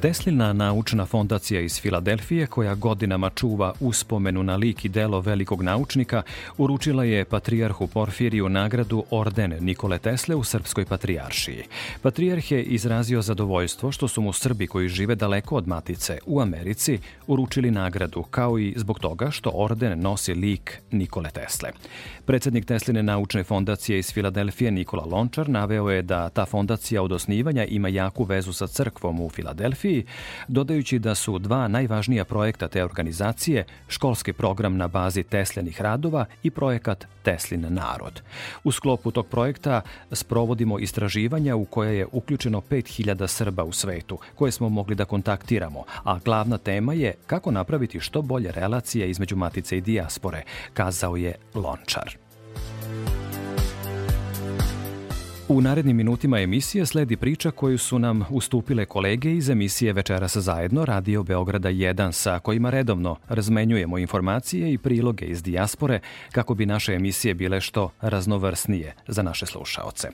Teslina 0.02 0.54
naučna 0.54 1.06
fondacija 1.06 1.62
iz 1.62 1.82
Filadelfije, 1.82 2.48
koja 2.48 2.76
godinama 2.76 3.30
čuva 3.30 3.74
uspomenu 3.80 4.44
na 4.44 4.56
lik 4.56 4.86
i 4.86 4.90
delo 4.90 5.22
velikog 5.22 5.62
naučnika, 5.62 6.22
uručila 6.58 7.04
je 7.04 7.26
patrijarhu 7.26 7.88
Porfiriju 7.88 8.50
nagradu 8.50 9.04
Orden 9.10 9.56
Nikole 9.60 10.00
Tesle 10.00 10.36
u 10.36 10.44
Srpskoj 10.44 10.86
patrijaršiji. 10.86 11.64
Patrijarh 12.02 12.52
je 12.52 12.64
izrazio 12.64 13.22
zadovoljstvo 13.22 13.92
što 13.92 14.08
su 14.08 14.22
mu 14.22 14.34
Srbi 14.34 14.68
koji 14.68 14.90
žive 14.90 15.16
daleko 15.16 15.56
od 15.56 15.68
matice 15.68 16.18
u 16.26 16.42
Americi 16.42 17.00
uručili 17.28 17.72
nagradu, 17.72 18.24
kao 18.24 18.60
i 18.60 18.74
zbog 18.78 19.00
toga 19.00 19.32
što 19.32 19.52
orden 19.54 20.02
nosi 20.02 20.34
lik 20.34 20.82
Nikole 20.92 21.30
Tesle. 21.30 21.70
Predsednik 22.26 22.66
Tesline 22.66 23.04
naučne 23.04 23.44
fondacije 23.44 24.00
iz 24.00 24.14
Filadelfije 24.14 24.72
Nikola 24.72 25.06
Lončar 25.06 25.50
naveo 25.50 25.90
je 25.90 26.02
da 26.02 26.30
ta 26.30 26.46
fondacija 26.46 27.02
od 27.02 27.12
osnivanja 27.12 27.66
ima 27.66 27.88
jaku 27.88 28.24
vezu 28.24 28.54
sa 28.54 28.68
crkvom 28.68 29.22
u 29.22 29.30
Filadelfiji 29.30 29.89
fotografiji, 29.90 30.06
dodajući 30.48 31.00
da 31.00 31.16
su 31.16 31.40
dva 31.40 31.68
najvažnija 31.68 32.26
projekta 32.26 32.68
te 32.68 32.84
organizacije 32.84 33.66
školski 33.88 34.34
program 34.34 34.78
na 34.78 34.88
bazi 34.88 35.24
Teslenih 35.24 35.82
radova 35.82 36.26
i 36.44 36.50
projekat 36.50 37.06
Teslin 37.24 37.66
narod. 37.70 38.22
U 38.64 38.72
sklopu 38.72 39.12
tog 39.12 39.28
projekta 39.28 39.82
sprovodimo 40.12 40.80
istraživanja 40.80 41.56
u 41.56 41.66
koje 41.66 41.98
je 41.98 42.08
uključeno 42.12 42.62
5000 42.62 43.28
Srba 43.28 43.64
u 43.64 43.72
svetu, 43.72 44.20
koje 44.36 44.52
smo 44.52 44.70
mogli 44.70 44.96
da 44.96 45.06
kontaktiramo, 45.06 45.84
a 46.04 46.20
glavna 46.26 46.58
tema 46.58 46.94
je 46.94 47.14
kako 47.28 47.52
napraviti 47.52 48.00
što 48.00 48.22
bolje 48.22 48.52
relacije 48.52 49.10
između 49.10 49.36
matice 49.36 49.78
i 49.78 49.82
dijaspore, 49.82 50.44
kazao 50.74 51.16
je 51.16 51.36
Lončar. 51.54 52.29
U 55.52 55.62
narednim 55.62 55.98
minutima 55.98 56.40
emisije 56.40 56.86
sledi 56.86 57.18
priča 57.18 57.52
koju 57.52 57.78
su 57.78 58.00
nam 58.00 58.26
ustupile 58.30 58.86
kolege 58.86 59.32
iz 59.32 59.50
emisije 59.50 59.94
Večeras 59.94 60.38
zajedno 60.38 60.86
Radio 60.86 61.24
Beograda 61.24 61.70
1 61.70 62.12
sa 62.12 62.40
kojima 62.40 62.70
redovno 62.70 63.16
razmenjujemo 63.30 63.98
informacije 63.98 64.74
i 64.74 64.78
priloge 64.78 65.26
iz 65.26 65.44
dijaspore 65.44 66.00
kako 66.32 66.54
bi 66.54 66.66
naše 66.66 66.94
emisije 66.94 67.34
bile 67.34 67.62
što 67.62 67.90
raznovrsnije 68.02 68.96
za 69.08 69.24
naše 69.24 69.46
slušaoce. 69.46 70.08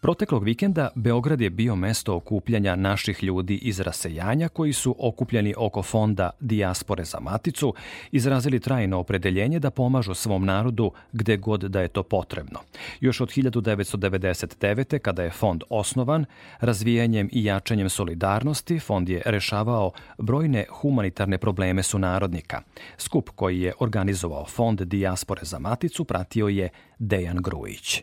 Proteklog 0.00 0.44
vikenda 0.44 0.88
Beograd 0.94 1.40
je 1.40 1.50
bio 1.50 1.76
mesto 1.76 2.14
okupljanja 2.14 2.76
naših 2.76 3.22
ljudi 3.22 3.54
iz 3.54 3.80
rasejanja 3.80 4.48
koji 4.48 4.72
su 4.72 4.96
okupljeni 4.98 5.54
oko 5.56 5.82
fonda 5.82 6.30
Dijaspore 6.40 7.04
za 7.04 7.20
Maticu, 7.20 7.74
izrazili 8.12 8.60
trajno 8.60 8.98
opredeljenje 8.98 9.58
da 9.58 9.70
pomažu 9.70 10.14
svom 10.14 10.44
narodu 10.44 10.90
gde 11.12 11.36
god 11.36 11.60
da 11.60 11.80
je 11.80 11.88
to 11.88 12.02
potrebno. 12.02 12.60
Još 13.00 13.20
od 13.20 13.28
1999. 13.28 14.98
kada 14.98 15.22
je 15.22 15.30
fond 15.30 15.62
osnovan, 15.70 16.24
razvijanjem 16.60 17.28
i 17.32 17.44
jačanjem 17.44 17.88
solidarnosti 17.88 18.78
fond 18.78 19.08
je 19.08 19.22
rešavao 19.26 19.92
brojne 20.18 20.64
humanitarne 20.70 21.38
probleme 21.38 21.82
sunarodnika. 21.82 22.62
Skup 22.96 23.30
koji 23.34 23.60
je 23.60 23.72
organizovao 23.80 24.46
fond 24.46 24.82
Dijaspore 24.82 25.40
za 25.44 25.58
Maticu 25.58 26.04
pratio 26.04 26.48
je 26.48 26.68
Dejan 26.98 27.36
Grujić. 27.36 28.02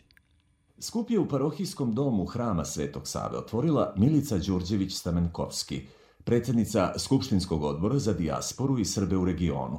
Skup 0.86 1.10
je 1.10 1.18
u 1.18 1.28
parohijskom 1.28 1.94
domu 1.94 2.24
hrama 2.24 2.64
Svetog 2.64 3.08
Save 3.08 3.38
otvorila 3.38 3.94
Milica 3.96 4.36
Đurđević-Stamenkovski, 4.38 5.80
predsednica 6.24 6.92
Skupštinskog 6.98 7.62
odbora 7.62 7.98
za 7.98 8.12
dijasporu 8.12 8.78
i 8.78 8.84
Srbe 8.84 9.16
u 9.16 9.24
regionu. 9.24 9.78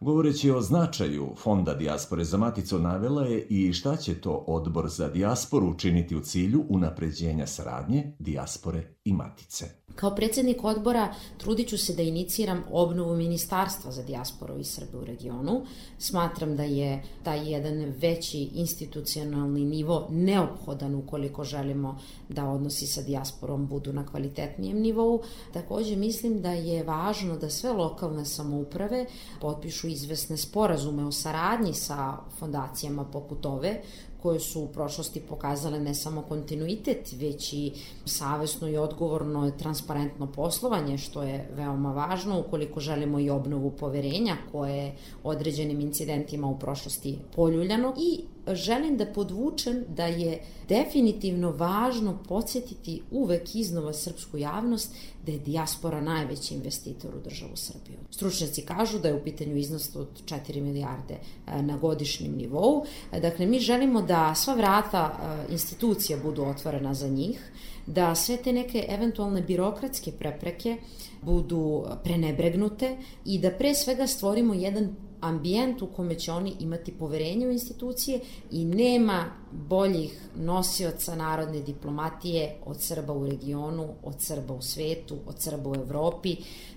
Govoreći 0.00 0.50
o 0.50 0.60
značaju 0.60 1.34
Fonda 1.36 1.74
Dijaspore 1.74 2.24
za 2.24 2.36
Maticu 2.36 2.78
navela 2.78 3.24
je 3.24 3.46
i 3.46 3.72
šta 3.72 3.96
će 3.96 4.14
to 4.14 4.44
odbor 4.46 4.88
za 4.88 5.08
dijasporu 5.08 5.70
učiniti 5.70 6.16
u 6.16 6.20
cilju 6.20 6.64
unapređenja 6.68 7.46
saradnje, 7.46 8.16
dijaspore 8.18 8.94
i 9.04 9.12
matice. 9.12 9.68
Kao 9.94 10.14
predsednik 10.14 10.64
odbora 10.64 11.14
trudit 11.38 11.68
ću 11.68 11.78
se 11.78 11.94
da 11.94 12.02
iniciram 12.02 12.64
obnovu 12.70 13.16
Ministarstva 13.16 13.92
za 13.92 14.02
dijasporu 14.02 14.58
i 14.58 14.64
Srbe 14.64 14.98
u 14.98 15.04
regionu. 15.04 15.62
Smatram 15.98 16.56
da 16.56 16.62
je 16.62 17.02
taj 17.22 17.52
jedan 17.52 17.94
veći 17.98 18.38
institucionalni 18.38 19.64
nivo 19.64 20.06
neophodan 20.10 20.94
ukoliko 20.94 21.44
želimo 21.44 21.98
da 22.28 22.48
odnosi 22.48 22.86
sa 22.86 23.02
dijasporom 23.02 23.66
budu 23.66 23.92
na 23.92 24.06
kvalitetnijem 24.06 24.78
nivou. 24.78 25.22
Takođe 25.52 25.96
mislim 25.96 26.42
da 26.42 26.52
je 26.52 26.84
važno 26.84 27.36
da 27.36 27.50
sve 27.50 27.72
lokalne 27.72 28.24
samouprave 28.24 29.06
potpišu 29.40 29.88
izvesne 29.88 30.36
sporazume 30.36 31.04
o 31.04 31.12
saradnji 31.12 31.74
sa 31.74 32.16
fondacijama 32.38 33.04
poput 33.04 33.46
ove, 33.46 33.82
koje 34.22 34.40
su 34.40 34.60
u 34.60 34.68
prošlosti 34.68 35.20
pokazale 35.20 35.80
ne 35.80 35.94
samo 35.94 36.22
kontinuitet, 36.22 37.12
već 37.12 37.52
i 37.52 37.72
savesno 38.04 38.68
i 38.68 38.76
odgovorno 38.76 39.50
transparentno 39.50 40.32
poslovanje, 40.32 40.98
što 40.98 41.22
je 41.22 41.48
veoma 41.56 41.92
važno 41.92 42.40
ukoliko 42.40 42.80
želimo 42.80 43.20
i 43.20 43.30
obnovu 43.30 43.70
poverenja 43.70 44.36
koje 44.52 44.76
je 44.76 44.94
određenim 45.24 45.80
incidentima 45.80 46.46
u 46.46 46.58
prošlosti 46.58 47.18
poljuljano. 47.36 47.94
I 47.98 48.20
želim 48.46 48.96
da 48.96 49.06
podvučem 49.06 49.84
da 49.88 50.06
je 50.06 50.42
definitivno 50.68 51.50
važno 51.50 52.18
podsjetiti 52.28 53.02
uvek 53.10 53.54
iznova 53.54 53.92
srpsku 53.92 54.38
javnost 54.38 54.94
da 55.26 55.32
je 55.32 55.38
dijaspora 55.38 56.00
najveći 56.00 56.54
investitor 56.54 57.16
u 57.16 57.20
državu 57.20 57.56
Srbiju. 57.56 57.98
Stručnjaci 58.10 58.62
kažu 58.62 58.98
da 58.98 59.08
je 59.08 59.14
u 59.14 59.22
pitanju 59.24 59.56
iznos 59.56 59.96
od 59.96 60.08
4 60.24 60.60
milijarde 60.60 61.14
e, 61.14 61.62
na 61.62 61.76
godišnjem 61.76 62.36
nivou. 62.36 62.84
E, 63.12 63.20
dakle, 63.20 63.46
mi 63.46 63.60
želimo 63.60 64.02
da 64.02 64.34
sva 64.34 64.54
vrata 64.54 65.18
e, 65.48 65.52
institucija 65.52 66.18
budu 66.22 66.42
otvorena 66.42 66.94
za 66.94 67.08
njih, 67.08 67.52
da 67.86 68.14
sve 68.14 68.36
te 68.36 68.52
neke 68.52 68.86
eventualne 68.88 69.42
birokratske 69.42 70.12
prepreke 70.12 70.76
budu 71.22 71.84
prenebregnute 72.04 72.96
i 73.24 73.38
da 73.38 73.50
pre 73.50 73.74
svega 73.74 74.06
stvorimo 74.06 74.54
jedan 74.54 74.96
ambijent 75.22 75.82
u 75.82 75.86
kome 75.86 76.18
će 76.18 76.32
oni 76.32 76.52
imati 76.60 76.92
poverenje 76.92 77.46
u 77.46 77.52
institucije 77.52 78.20
i 78.50 78.64
nema 78.64 79.41
boljih 79.52 80.20
nosioca 80.36 81.14
narodne 81.14 81.60
diplomatije 81.60 82.56
od 82.66 82.80
Srba 82.80 83.12
u 83.12 83.26
regionu, 83.26 83.88
od 84.02 84.14
Srba 84.18 84.54
u 84.54 84.62
svetu, 84.62 85.16
od 85.26 85.40
Srba 85.40 85.70
u 85.70 85.74
Evropi. 85.74 86.36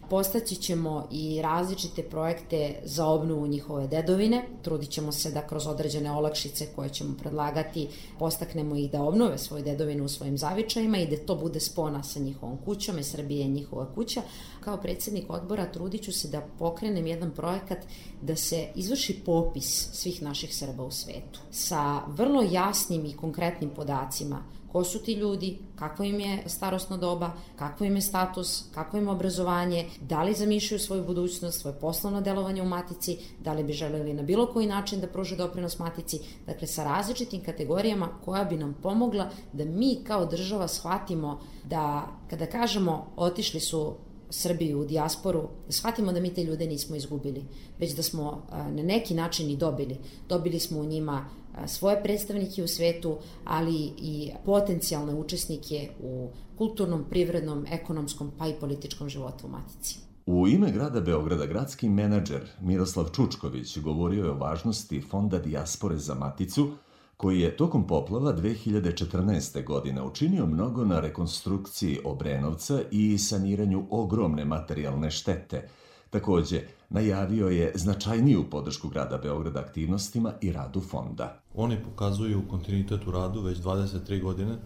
Postaći 0.10 0.56
ćemo 0.56 1.08
i 1.12 1.42
različite 1.42 2.04
projekte 2.04 2.76
za 2.84 3.06
obnovu 3.08 3.48
njihove 3.48 3.88
dedovine. 3.88 4.48
Trudit 4.62 4.90
ćemo 4.90 5.12
se 5.12 5.32
da 5.32 5.48
kroz 5.48 5.68
određene 5.68 6.12
olakšice 6.12 6.68
koje 6.76 6.90
ćemo 6.90 7.18
predlagati 7.18 7.88
postaknemo 8.20 8.76
ih 8.76 8.92
da 8.92 9.04
obnove 9.04 9.38
svoju 9.38 9.64
dedovinu 9.64 10.06
u 10.06 10.10
svojim 10.10 10.38
zavičajima 10.38 10.98
i 10.98 11.08
da 11.08 11.26
to 11.26 11.36
bude 11.36 11.60
spona 11.60 12.04
sa 12.04 12.20
njihovom 12.20 12.58
kućom, 12.66 12.96
jer 12.96 13.06
Srbije 13.06 13.42
je 13.42 13.48
njihova 13.48 13.94
kuća. 13.96 14.22
Kao 14.60 14.78
predsednik 14.78 15.30
odbora 15.30 15.72
trudit 15.72 16.04
ću 16.04 16.12
se 16.12 16.28
da 16.28 16.48
pokrenem 16.60 17.08
jedan 17.08 17.32
projekat 17.32 17.80
da 18.22 18.36
se 18.36 18.68
izvrši 18.76 19.22
popis 19.26 19.90
svih 19.94 20.22
naših 20.22 20.56
Srba 20.56 20.84
u 20.84 20.92
svetu 20.92 21.40
sa 21.52 22.02
vrlo 22.08 22.42
jasnim 22.52 22.65
i 23.06 23.18
konkretnim 23.18 23.70
podacima 23.70 24.44
ko 24.76 24.84
su 24.84 25.00
ti 25.00 25.14
ljudi, 25.14 25.58
kako 25.76 26.04
im 26.04 26.20
je 26.20 26.44
starostno 26.46 26.98
doba, 26.98 27.32
kako 27.56 27.86
im 27.86 27.96
je 27.96 28.02
status, 28.02 28.64
kako 28.74 28.98
im 28.98 29.04
je 29.04 29.10
obrazovanje, 29.10 29.86
da 30.02 30.24
li 30.24 30.34
zamišljaju 30.34 30.80
svoju 30.80 31.04
budućnost, 31.04 31.62
svoje 31.62 31.80
poslovno 31.80 32.22
delovanje 32.22 32.62
u 32.62 32.66
matici, 32.66 33.18
da 33.40 33.54
li 33.54 33.64
bi 33.64 33.74
želeli 33.74 34.14
na 34.14 34.24
bilo 34.24 34.48
koji 34.48 34.68
način 34.68 35.00
da 35.00 35.08
pruže 35.08 35.36
doprinos 35.36 35.80
matici, 35.80 36.20
dakle 36.46 36.68
sa 36.68 36.84
različitim 36.84 37.44
kategorijama 37.44 38.10
koja 38.26 38.44
bi 38.44 38.58
nam 38.58 38.76
pomogla 38.84 39.30
da 39.54 39.66
mi 39.66 39.96
kao 40.04 40.26
država 40.26 40.68
shvatimo 40.68 41.40
da 41.64 42.08
kada 42.30 42.46
kažemo 42.46 43.06
otišli 43.16 43.60
su 43.60 43.96
Srbiju 44.30 44.82
u 44.82 44.86
dijasporu, 44.86 45.42
da 45.68 45.72
shvatimo 45.72 46.12
da 46.12 46.20
mi 46.20 46.34
te 46.34 46.44
ljude 46.44 46.68
nismo 46.68 46.96
izgubili, 46.96 47.46
već 47.80 47.96
da 47.96 48.04
smo 48.04 48.42
na 48.52 48.84
neki 48.84 49.14
način 49.14 49.50
i 49.50 49.58
dobili. 49.58 49.98
Dobili 50.30 50.60
smo 50.60 50.80
u 50.80 50.86
njima 50.86 51.26
svoje 51.68 52.04
predstavnike 52.04 52.64
u 52.64 52.68
svetu, 52.68 53.18
ali 53.46 53.76
i 53.98 54.32
potencijalne 54.46 55.14
učesnike 55.14 55.90
u 56.04 56.30
kulturnom, 56.58 57.06
privrednom, 57.10 57.66
ekonomskom 57.70 58.32
pa 58.38 58.48
i 58.48 58.54
političkom 58.60 59.10
životu 59.10 59.48
u 59.48 59.50
Matici. 59.50 60.00
U 60.26 60.48
ime 60.48 60.72
grada 60.72 61.02
Beograda 61.02 61.46
gradski 61.46 61.90
menadžer 61.90 62.48
Miroslav 62.62 63.06
Čučković 63.16 63.78
govorio 63.78 64.24
je 64.24 64.32
o 64.32 64.38
važnosti 64.38 65.02
Fonda 65.02 65.40
Dijaspore 65.40 65.98
za 65.98 66.16
Maticu, 66.16 66.72
koji 67.18 67.40
je 67.40 67.58
tokom 67.58 67.88
poplava 67.88 68.34
2014. 68.34 69.64
godine 69.64 70.04
učinio 70.04 70.46
mnogo 70.46 70.86
na 70.86 71.00
rekonstrukciji 71.00 72.00
Obrenovca 72.04 72.82
i 72.92 73.18
saniranju 73.18 73.88
ogromne 73.90 74.46
materijalne 74.46 75.12
štete. 75.12 75.70
Takođe, 76.16 76.62
najavio 76.90 77.48
je 77.48 77.72
značajniju 77.76 78.46
podršku 78.50 78.90
grada 78.90 79.18
Beograda 79.18 79.60
aktivnostima 79.60 80.34
i 80.42 80.52
radu 80.52 80.82
fonda. 80.82 81.40
Oni 81.56 81.78
pokazuju 81.84 82.42
kontinuitet 82.50 83.08
u 83.08 83.12
radu 83.12 83.42
već 83.42 83.58
23 83.58 84.22
godine 84.22 84.58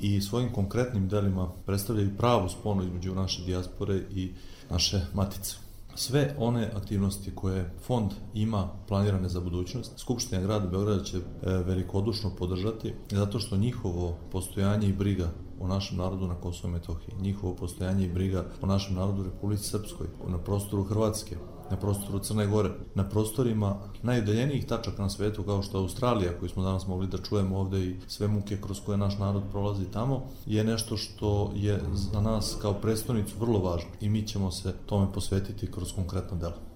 i 0.00 0.20
svojim 0.20 0.52
konkretnim 0.52 1.08
delima 1.08 1.48
predstavljaju 1.66 2.16
pravu 2.18 2.48
sponu 2.48 2.82
između 2.82 3.14
naše 3.14 3.44
dijaspore 3.44 3.96
i 4.10 4.32
naše 4.70 5.00
matice. 5.14 5.56
Sve 5.94 6.34
one 6.38 6.70
aktivnosti 6.76 7.34
koje 7.34 7.70
fond 7.86 8.10
ima 8.34 8.68
planirane 8.88 9.28
za 9.28 9.40
budućnost, 9.40 9.98
Skupština 9.98 10.42
grada 10.42 10.66
Beograda 10.66 11.04
će 11.04 11.16
e, 11.16 11.22
velikodušno 11.42 12.30
podržati, 12.38 12.94
zato 13.10 13.38
što 13.38 13.56
njihovo 13.56 14.18
postojanje 14.32 14.88
i 14.88 14.92
briga 14.92 15.30
o 15.60 15.68
našem 15.68 15.98
narodu 15.98 16.26
na 16.26 16.34
Kosovo 16.34 16.68
i 16.68 16.72
Metohiji, 16.72 17.14
njihovo 17.20 17.54
postojanje 17.54 18.04
i 18.04 18.12
briga 18.12 18.44
o 18.62 18.66
našem 18.66 18.96
narodu 18.96 19.20
u 19.20 19.24
Republici 19.24 19.64
Srpskoj, 19.64 20.06
na 20.28 20.38
prostoru 20.38 20.84
Hrvatske, 20.84 21.36
na 21.70 21.76
prostoru 21.76 22.18
Crne 22.18 22.46
Gore, 22.46 22.70
na 22.94 23.08
prostorima 23.08 23.76
najudaljenijih 24.02 24.66
tačaka 24.66 25.02
na 25.02 25.10
svetu 25.10 25.42
kao 25.42 25.62
što 25.62 25.78
je 25.78 25.82
Australija 25.82 26.38
koju 26.38 26.48
smo 26.48 26.62
danas 26.62 26.86
mogli 26.86 27.06
da 27.06 27.18
čujemo 27.18 27.58
ovde 27.58 27.84
i 27.84 27.96
sve 28.06 28.28
muke 28.28 28.60
kroz 28.60 28.80
koje 28.86 28.98
naš 28.98 29.18
narod 29.18 29.42
prolazi 29.50 29.84
tamo, 29.84 30.22
je 30.46 30.64
nešto 30.64 30.96
što 30.96 31.52
je 31.54 31.80
za 31.94 32.20
nas 32.20 32.56
kao 32.62 32.74
predstavnicu 32.74 33.34
vrlo 33.38 33.58
važno 33.58 33.90
i 34.00 34.08
mi 34.08 34.26
ćemo 34.26 34.50
se 34.50 34.74
tome 34.86 35.12
posvetiti 35.12 35.72
kroz 35.72 35.92
konkretno 35.92 36.36
delo. 36.36 36.69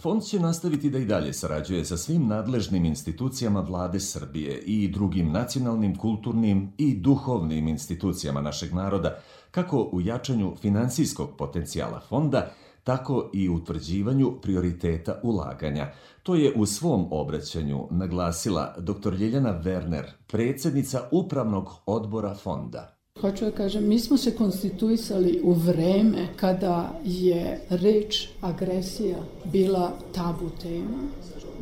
Fond 0.00 0.22
će 0.22 0.40
nastaviti 0.40 0.90
da 0.90 0.98
i 0.98 1.04
dalje 1.04 1.32
sarađuje 1.32 1.84
sa 1.84 1.96
svim 1.96 2.26
nadležnim 2.26 2.84
institucijama 2.84 3.60
vlade 3.60 4.00
Srbije 4.00 4.58
i 4.58 4.88
drugim 4.88 5.32
nacionalnim, 5.32 5.96
kulturnim 5.96 6.72
i 6.78 6.94
duhovnim 6.96 7.68
institucijama 7.68 8.40
našeg 8.40 8.74
naroda, 8.74 9.18
kako 9.50 9.88
u 9.92 10.00
jačanju 10.00 10.56
finansijskog 10.60 11.36
potencijala 11.38 12.00
fonda, 12.08 12.50
tako 12.84 13.30
i 13.32 13.48
utvrđivanju 13.48 14.40
prioriteta 14.42 15.20
ulaganja. 15.22 15.92
To 16.22 16.34
je 16.34 16.52
u 16.56 16.66
svom 16.66 17.08
obraćanju 17.10 17.88
naglasila 17.90 18.74
dr. 18.78 19.14
Ljeljana 19.14 19.62
Werner, 19.64 20.04
predsednica 20.26 21.08
Upravnog 21.10 21.68
odbora 21.86 22.34
fonda. 22.34 22.95
Hoću 23.20 23.44
da 23.44 23.50
kažem, 23.50 23.88
mi 23.88 23.98
smo 23.98 24.16
se 24.16 24.34
konstituisali 24.34 25.40
u 25.44 25.52
vreme 25.52 26.28
kada 26.36 27.00
je 27.04 27.60
reč 27.70 28.28
agresija 28.40 29.16
bila 29.44 29.92
tabu 30.12 30.50
tema, 30.62 31.08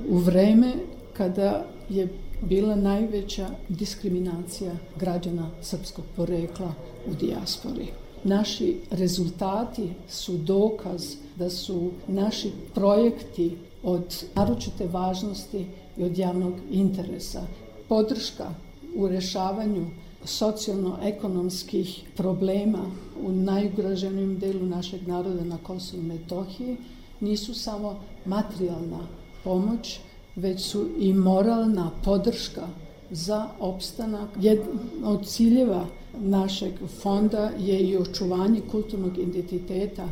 u 0.08 0.18
vreme 0.18 0.72
kada 1.16 1.66
je 1.88 2.08
bila 2.42 2.74
najveća 2.74 3.48
diskriminacija 3.68 4.72
građana 5.00 5.50
srpskog 5.62 6.04
porekla 6.16 6.74
u 7.10 7.14
dijaspori. 7.14 7.86
Naši 8.24 8.76
rezultati 8.90 9.88
su 10.08 10.36
dokaz 10.36 11.14
da 11.36 11.50
su 11.50 11.90
naši 12.08 12.50
projekti 12.74 13.56
od 13.82 14.24
naročite 14.34 14.86
važnosti 14.86 15.66
i 15.96 16.04
od 16.04 16.18
javnog 16.18 16.54
interesa. 16.70 17.42
Podrška 17.88 18.54
u 18.96 19.08
rešavanju 19.08 19.86
socijalno-ekonomskih 20.24 22.02
problema 22.16 22.90
u 23.22 23.32
najugroženijem 23.32 24.38
delu 24.38 24.66
našeg 24.66 25.08
naroda 25.08 25.44
na 25.44 25.58
Kosovu 25.62 26.02
i 26.02 26.06
Metohiji 26.06 26.76
nisu 27.20 27.54
samo 27.54 28.00
materijalna 28.24 29.06
pomoć, 29.44 30.00
već 30.36 30.60
su 30.60 30.86
i 30.98 31.12
moralna 31.12 31.90
podrška 32.04 32.66
za 33.10 33.48
opstanak. 33.60 34.28
Jedan 34.40 34.78
od 35.04 35.26
ciljeva 35.26 35.86
našeg 36.20 36.72
fonda 37.02 37.50
je 37.58 37.80
i 37.80 37.96
očuvanje 37.96 38.60
kulturnog 38.70 39.18
identiteta 39.18 40.08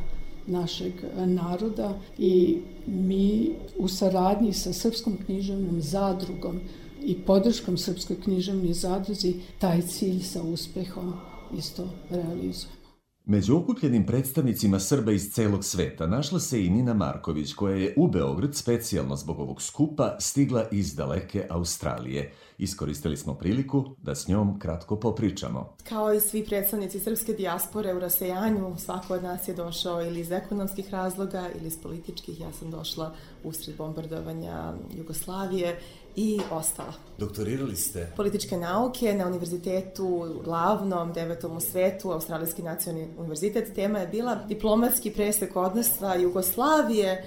našeg 0.47 0.93
naroda 1.17 1.99
i 2.19 2.59
mi 2.87 3.51
u 3.79 3.89
saradnji 3.89 4.53
sa 4.53 4.73
Srpskom 4.73 5.19
književnom 5.27 5.81
zadrugom 5.81 6.61
i 7.05 7.23
podrškom 7.27 7.79
Srpskoj 7.79 8.21
književnoj 8.21 8.73
zadruzi 8.73 9.35
taj 9.59 9.83
cilj 9.83 10.23
sa 10.23 10.43
uspehom 10.43 11.15
isto 11.59 11.89
realizujemo. 12.11 12.83
Među 13.25 13.57
okupljenim 13.57 14.07
predstavnicima 14.07 14.81
Srba 14.81 15.13
iz 15.13 15.33
celog 15.33 15.65
sveta 15.65 16.07
našla 16.07 16.41
se 16.41 16.65
i 16.65 16.71
Nina 16.71 16.95
Marković, 16.95 17.53
koja 17.53 17.77
je 17.77 17.95
u 17.97 18.09
Beograd 18.09 18.55
specijalno 18.55 19.17
zbog 19.17 19.41
ovog 19.41 19.63
skupa 19.63 20.17
stigla 20.21 20.69
iz 20.73 20.95
daleke 20.95 21.47
Australije. 21.51 22.33
Iskoristili 22.59 23.17
smo 23.17 23.35
priliku 23.35 23.85
da 24.03 24.15
s 24.15 24.29
njom 24.29 24.59
kratko 24.59 24.97
popričamo. 24.97 25.77
Kao 25.89 26.15
i 26.15 26.21
svi 26.21 26.45
predstavnici 26.45 27.01
srpske 27.01 27.33
dijaspore 27.33 27.95
u 27.95 27.99
rasejanju, 27.99 28.77
svako 28.79 29.15
od 29.15 29.23
nas 29.23 29.49
je 29.49 29.55
došao 29.55 30.03
ili 30.03 30.21
iz 30.21 30.31
ekonomskih 30.31 30.91
razloga 30.91 31.49
ili 31.59 31.67
iz 31.67 31.79
političkih. 31.83 32.41
Ja 32.41 32.53
sam 32.53 32.71
došla 32.71 33.15
usred 33.45 33.77
bombardovanja 33.77 34.73
Jugoslavije 34.97 35.81
i 36.17 36.41
ostala. 36.51 36.93
Doktorirali 37.19 37.77
ste? 37.77 38.13
Političke 38.17 38.57
nauke 38.57 39.15
na 39.15 39.27
univerzitetu 39.27 40.41
glavnom, 40.45 41.13
devetom 41.13 41.57
u 41.57 41.61
svetu, 41.61 42.11
Australijski 42.11 42.63
nacionalni 42.63 43.09
univerzitet. 43.19 43.75
Tema 43.75 43.99
je 43.99 44.07
bila 44.07 44.35
diplomatski 44.35 45.11
presek 45.11 45.57
odnostva 45.57 46.15
Jugoslavije, 46.15 47.25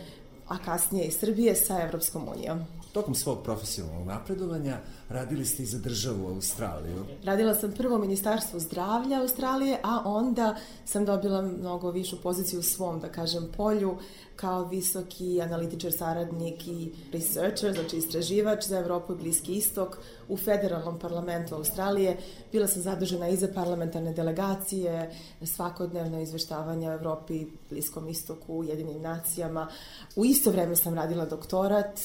a 0.48 0.58
kasnije 0.58 1.06
i 1.06 1.12
Srbije 1.12 1.56
sa 1.56 1.82
Evropskom 1.82 2.28
unijom. 2.36 2.60
Tokom 2.92 3.16
svog 3.16 3.44
profesionalnog 3.44 4.08
napredovanja 4.08 4.78
radili 5.10 5.46
ste 5.46 5.64
i 5.64 5.66
za 5.66 5.80
državu 5.80 6.28
Australiju. 6.28 7.06
Radila 7.24 7.56
sam 7.56 7.72
prvo 7.72 7.96
u 7.96 8.00
Ministarstvu 8.00 8.60
zdravlja 8.60 9.22
Australije, 9.22 9.80
a 9.84 10.02
onda 10.06 10.56
sam 10.86 11.06
dobila 11.06 11.42
mnogo 11.42 11.92
višu 11.92 12.22
poziciju 12.22 12.60
u 12.60 12.64
svom, 12.64 13.00
da 13.00 13.10
kažem, 13.10 13.48
polju 13.58 13.98
kao 14.36 14.66
visoki 14.66 15.42
analitičar, 15.42 15.92
saradnik 15.92 16.68
i 16.68 16.92
researcher, 17.14 17.74
znači 17.74 17.98
istraživač 17.98 18.66
za 18.66 18.78
Evropu 18.78 19.14
i 19.14 19.16
Bliski 19.16 19.54
istok 19.54 19.98
u 20.30 20.38
federalnom 20.38 21.00
parlamentu 21.00 21.56
Australije. 21.56 22.18
Bila 22.52 22.68
sam 22.68 22.82
zadužena 22.82 23.28
i 23.28 23.38
za 23.38 23.48
parlamentarne 23.56 24.14
delegacije, 24.14 25.12
svakodnevno 25.46 26.22
izveštavanje 26.22 26.90
o 26.90 26.94
Evropi, 26.94 27.46
Bliskom 27.70 28.08
istoku, 28.10 28.64
jedinim 28.64 29.02
nacijama. 29.02 29.68
U 30.16 30.26
isto 30.26 30.52
vreme 30.52 30.76
sam 30.76 30.94
radila 30.94 31.26
doktorat, 31.26 32.00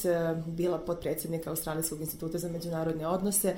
bila 0.45 0.77
podpredsjednika 0.77 1.49
Australijskog 1.49 2.01
instituta 2.01 2.37
za 2.37 2.49
međunarodne 2.49 2.90
odnose, 3.05 3.55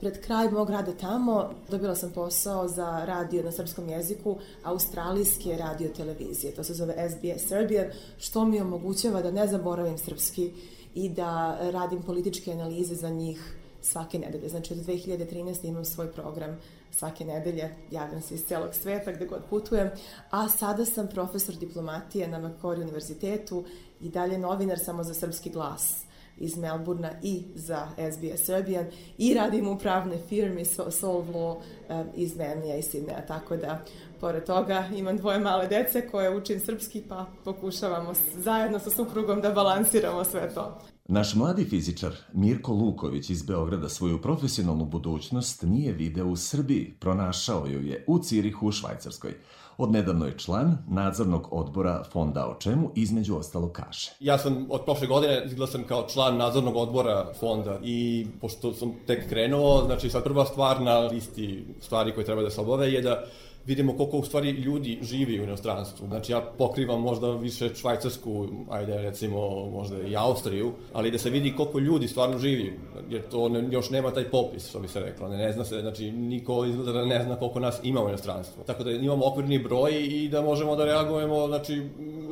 Pred 0.00 0.20
kraj 0.20 0.50
mog 0.50 0.70
rada 0.70 0.92
tamo 0.92 1.50
dobila 1.70 1.94
sam 1.94 2.10
posao 2.10 2.68
za 2.68 3.04
radio 3.04 3.42
na 3.42 3.52
srpskom 3.52 3.88
jeziku 3.88 4.36
australijske 4.64 5.56
radio 5.56 5.88
televizije. 5.88 6.54
To 6.54 6.64
se 6.64 6.74
zove 6.74 7.10
SBS 7.10 7.48
Serbian, 7.48 7.86
što 8.18 8.44
mi 8.44 8.60
omogućava 8.60 9.22
da 9.22 9.30
ne 9.30 9.46
zaboravim 9.46 9.98
srpski 9.98 10.52
i 10.94 11.08
da 11.08 11.58
radim 11.60 12.02
političke 12.02 12.52
analize 12.52 12.94
za 12.94 13.10
njih 13.10 13.56
svake 13.82 14.18
nedelje. 14.18 14.48
Znači 14.48 14.72
od 14.72 14.78
2013. 14.78 15.68
imam 15.68 15.84
svoj 15.84 16.12
program 16.12 16.58
svake 16.90 17.24
nedelje, 17.24 17.74
javljam 17.90 18.22
se 18.22 18.34
iz 18.34 18.44
celog 18.44 18.74
sveta 18.74 19.12
gde 19.12 19.26
god 19.26 19.42
putujem, 19.50 19.90
a 20.30 20.48
sada 20.48 20.84
sam 20.84 21.08
profesor 21.08 21.54
diplomatije 21.54 22.28
na 22.28 22.40
Macquarie 22.40 22.82
univerzitetu 22.82 23.64
i 24.00 24.08
dalje 24.08 24.38
novinar 24.38 24.78
samo 24.78 25.04
za 25.04 25.14
srpski 25.14 25.50
glas 25.50 26.04
iz 26.40 26.56
Melburna 26.56 27.10
i 27.22 27.42
za 27.54 27.86
SBS 28.12 28.46
Serbian 28.46 28.86
i 29.18 29.34
radim 29.34 29.68
u 29.68 29.78
pravnoj 29.78 30.18
firmi 30.28 30.64
Solve 30.90 31.32
Law 31.32 31.56
um, 31.56 32.06
iz 32.14 32.36
Venlija 32.36 32.76
i 32.76 32.82
Sidneja, 32.82 33.26
tako 33.26 33.56
da 33.56 33.84
pored 34.20 34.44
toga 34.44 34.84
imam 34.96 35.16
dvoje 35.16 35.38
male 35.38 35.68
dece 35.68 36.08
koje 36.08 36.36
učim 36.36 36.60
srpski 36.60 37.02
pa 37.08 37.26
pokušavamo 37.44 38.12
zajedno 38.36 38.78
sa 38.78 38.90
suprugom 38.90 39.40
da 39.40 39.50
balansiramo 39.50 40.24
sve 40.24 40.54
to. 40.54 40.78
Naš 41.08 41.34
mladi 41.34 41.64
fizičar 41.64 42.12
Mirko 42.32 42.72
Luković 42.72 43.30
iz 43.30 43.42
Beograda 43.42 43.88
svoju 43.88 44.22
profesionalnu 44.22 44.84
budućnost 44.84 45.62
nije 45.62 45.92
video 45.92 46.26
u 46.26 46.36
Srbiji, 46.36 46.94
pronašao 47.00 47.66
ju 47.66 47.82
je 47.82 48.04
u 48.06 48.18
Cirihu 48.18 48.66
u 48.66 48.72
Švajcarskoj. 48.72 49.34
Odnedavno 49.82 50.26
je 50.26 50.38
član 50.38 50.78
nadzornog 50.88 51.48
odbora 51.50 52.04
fonda 52.12 52.46
o 52.46 52.54
čemu 52.54 52.90
između 52.94 53.36
ostalo 53.36 53.68
kaže. 53.68 54.10
Ja 54.20 54.38
sam 54.38 54.66
od 54.70 54.84
prošle 54.84 55.06
godine 55.06 55.42
izglasan 55.46 55.84
kao 55.84 56.06
član 56.12 56.36
nadzornog 56.36 56.76
odbora 56.76 57.32
fonda 57.40 57.78
i 57.82 58.26
pošto 58.40 58.72
sam 58.72 58.92
tek 59.06 59.28
krenuo, 59.28 59.84
znači 59.86 60.10
sad 60.10 60.24
prva 60.24 60.44
stvar 60.44 60.82
na 60.82 60.98
listi 60.98 61.64
stvari 61.80 62.14
koje 62.14 62.24
treba 62.24 62.42
da 62.42 62.50
se 62.50 62.60
obave 62.60 62.92
je 62.92 63.02
da 63.02 63.24
vidimo 63.66 63.96
koliko 63.96 64.16
u 64.16 64.24
stvari 64.24 64.50
ljudi 64.50 64.98
živi 65.02 65.40
u 65.40 65.44
inostranstvu. 65.44 66.06
Znači 66.06 66.32
ja 66.32 66.40
pokrivam 66.58 67.00
možda 67.00 67.30
više 67.30 67.74
Švajcarsku, 67.74 68.48
ajde 68.70 68.98
recimo 68.98 69.66
možda 69.70 70.02
i 70.02 70.16
Austriju, 70.16 70.72
ali 70.92 71.10
da 71.10 71.18
se 71.18 71.30
vidi 71.30 71.54
koliko 71.56 71.78
ljudi 71.78 72.08
stvarno 72.08 72.38
živi, 72.38 72.78
jer 73.10 73.22
to 73.30 73.48
ne, 73.48 73.68
još 73.70 73.90
nema 73.90 74.10
taj 74.10 74.24
popis, 74.24 74.68
što 74.68 74.80
bi 74.80 74.88
se 74.88 75.00
reklo. 75.00 75.28
Ne, 75.28 75.36
ne 75.36 75.52
zna 75.52 75.64
se, 75.64 75.80
znači 75.80 76.12
niko 76.12 76.64
izgleda 76.64 76.92
da 76.92 77.04
ne 77.04 77.22
zna 77.24 77.36
koliko 77.36 77.60
nas 77.60 77.80
ima 77.82 78.04
u 78.04 78.08
inostranstvu. 78.08 78.62
Tako 78.66 78.84
da 78.84 78.90
imamo 78.90 79.26
okvirni 79.26 79.58
broj 79.58 80.06
i 80.06 80.28
da 80.28 80.42
možemo 80.42 80.76
da 80.76 80.84
reagujemo, 80.84 81.46
znači 81.46 81.82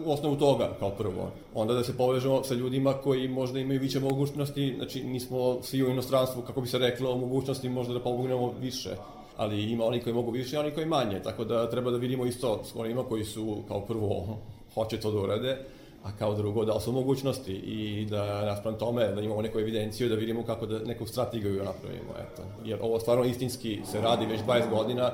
u 0.05 0.13
osnovu 0.13 0.37
toga 0.37 0.71
kao 0.79 0.91
prvo. 0.91 1.31
Onda 1.55 1.75
da 1.75 1.85
se 1.85 1.97
povežemo 1.97 2.45
sa 2.45 2.55
ljudima 2.55 2.93
koji 2.93 3.29
možda 3.29 3.59
imaju 3.59 3.81
više 3.81 4.01
mogućnosti, 4.01 4.75
znači 4.77 5.05
nismo 5.05 5.63
svi 5.63 5.83
u 5.83 5.91
inostranstvu, 5.91 6.43
kako 6.43 6.61
bi 6.61 6.69
se 6.69 6.79
reklo, 6.79 7.17
mogućnosti 7.17 7.69
možda 7.69 7.95
da 7.95 8.01
pomognemo 8.01 8.53
više 8.61 8.91
ali 9.39 9.73
ima 9.73 9.85
oni 9.85 10.01
koji 10.01 10.15
mogu 10.15 10.31
više 10.31 10.59
oni 10.59 10.71
koji 10.71 10.87
manje, 10.87 11.21
tako 11.23 11.45
da 11.45 11.71
treba 11.71 11.91
da 11.91 11.97
vidimo 11.97 12.27
isto 12.27 12.65
s 12.65 12.77
onima 12.77 13.05
koji 13.05 13.25
su 13.25 13.63
kao 13.69 13.81
prvo 13.81 14.39
hoće 14.75 15.01
to 15.01 15.11
da 15.11 15.21
urade, 15.21 15.59
a 16.05 16.13
kao 16.19 16.35
drugo 16.35 16.65
da 16.65 16.81
su 16.81 16.93
mogućnosti 16.93 17.53
i 17.53 18.07
da 18.11 18.45
naspram 18.45 18.79
tome 18.79 19.09
da 19.09 19.21
imamo 19.21 19.43
neku 19.43 19.59
evidenciju 19.59 20.09
da 20.09 20.15
vidimo 20.15 20.43
kako 20.43 20.67
da 20.67 20.79
neku 20.79 21.07
strategiju 21.07 21.65
napravimo, 21.65 22.13
eto. 22.19 22.43
Jer 22.65 22.79
ovo 22.83 23.01
stvarno 23.01 23.25
istinski 23.25 23.81
se 23.85 24.01
radi 24.01 24.27
već 24.27 24.41
20 24.41 24.71
godina 24.71 25.11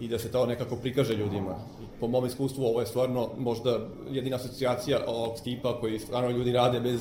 i 0.00 0.08
da 0.08 0.18
se 0.18 0.32
to 0.32 0.46
nekako 0.46 0.76
prikaže 0.76 1.14
ljudima. 1.14 1.56
Po 2.00 2.06
mom 2.06 2.26
iskustvu 2.26 2.64
ovo 2.64 2.80
je 2.80 2.86
stvarno 2.86 3.28
možda 3.38 3.78
jedina 4.10 4.36
asocijacija 4.36 5.00
ovog 5.06 5.40
tipa 5.44 5.80
koji 5.80 5.98
stvarno 5.98 6.30
ljudi 6.30 6.52
rade 6.52 6.80
bez, 6.80 7.00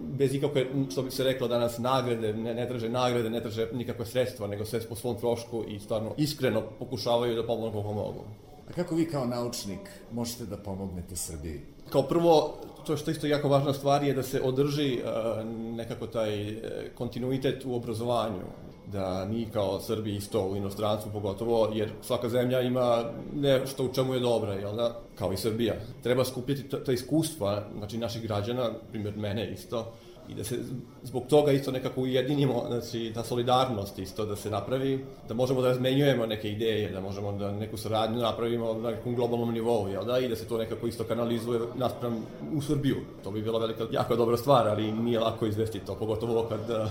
bez 0.00 0.34
ikakve, 0.34 0.66
što 0.90 1.02
bi 1.02 1.10
se 1.10 1.24
reklo 1.24 1.48
danas, 1.48 1.78
nagrade, 1.78 2.32
ne, 2.32 2.54
ne 2.54 2.68
traže 2.68 2.88
nagrade, 2.88 3.30
ne 3.30 3.40
traže 3.40 3.68
nikakve 3.72 4.06
sredstva, 4.06 4.46
nego 4.46 4.64
sve 4.64 4.80
po 4.80 4.94
svom 4.94 5.16
trošku 5.16 5.64
i 5.68 5.78
stvarno 5.80 6.14
iskreno 6.16 6.62
pokušavaju 6.78 7.36
da 7.36 7.46
pomognu 7.46 7.72
koliko 7.72 7.92
mogu. 7.92 8.24
A 8.70 8.72
kako 8.72 8.94
vi 8.94 9.06
kao 9.06 9.26
naučnik 9.26 9.80
možete 10.12 10.46
da 10.46 10.56
pomognete 10.56 11.16
Srbiji? 11.16 11.60
Kao 11.90 12.02
prvo, 12.02 12.54
to 12.86 12.96
što 12.96 13.10
isto 13.10 13.26
jako 13.26 13.48
važna 13.48 13.72
stvar 13.72 14.04
je 14.04 14.14
da 14.14 14.22
se 14.22 14.40
održi 14.42 14.98
uh, 14.98 15.44
nekako 15.76 16.06
taj 16.06 16.52
uh, 16.52 16.60
kontinuitet 16.94 17.64
u 17.64 17.74
obrazovanju 17.74 18.44
da 18.92 19.26
mi 19.30 19.46
kao 19.52 19.80
Srbi 19.80 20.16
isto 20.16 20.46
u 20.46 20.56
inostranstvu 20.56 21.12
pogotovo, 21.12 21.70
jer 21.74 21.90
svaka 22.02 22.28
zemlja 22.28 22.60
ima 22.60 23.04
nešto 23.34 23.84
u 23.84 23.92
čemu 23.94 24.14
je 24.14 24.20
dobra, 24.20 24.54
jel 24.54 24.76
da? 24.76 24.96
Kao 25.14 25.32
i 25.32 25.36
Srbija. 25.36 25.74
Treba 26.02 26.24
skupiti 26.24 26.68
ta 26.84 26.92
iskustva, 26.92 27.64
znači 27.78 27.98
naših 27.98 28.22
građana, 28.22 28.70
primjer 28.90 29.16
mene 29.16 29.52
isto, 29.52 29.92
i 30.30 30.34
da 30.34 30.44
se 30.44 30.58
zbog 31.02 31.26
toga 31.28 31.52
isto 31.52 31.72
nekako 31.72 32.00
ujedinimo, 32.00 32.64
znači 32.68 33.12
ta 33.14 33.24
solidarnost 33.24 33.98
isto 33.98 34.26
da 34.26 34.36
se 34.36 34.50
napravi, 34.50 35.04
da 35.28 35.34
možemo 35.34 35.62
da 35.62 35.68
razmenjujemo 35.68 36.26
neke 36.26 36.50
ideje, 36.50 36.90
da 36.90 37.00
možemo 37.00 37.32
da 37.32 37.52
neku 37.52 37.76
saradnju 37.76 38.18
napravimo 38.18 38.74
na 38.74 38.90
nekom 38.90 39.14
globalnom 39.14 39.52
nivou, 39.52 39.88
jel 39.88 40.04
da, 40.04 40.18
i 40.18 40.28
da 40.28 40.36
se 40.36 40.48
to 40.48 40.58
nekako 40.58 40.86
isto 40.86 41.04
kanalizuje 41.04 41.60
naspram 41.74 42.26
u 42.54 42.62
Srbiju. 42.62 42.96
To 43.24 43.30
bi 43.30 43.42
bila 43.42 43.58
velika, 43.58 43.86
jako 43.90 44.16
dobra 44.16 44.36
stvar, 44.36 44.68
ali 44.68 44.92
nije 44.92 45.20
lako 45.20 45.46
izvesti 45.46 45.80
to, 45.86 45.94
pogotovo 45.94 46.46
kad 46.48 46.90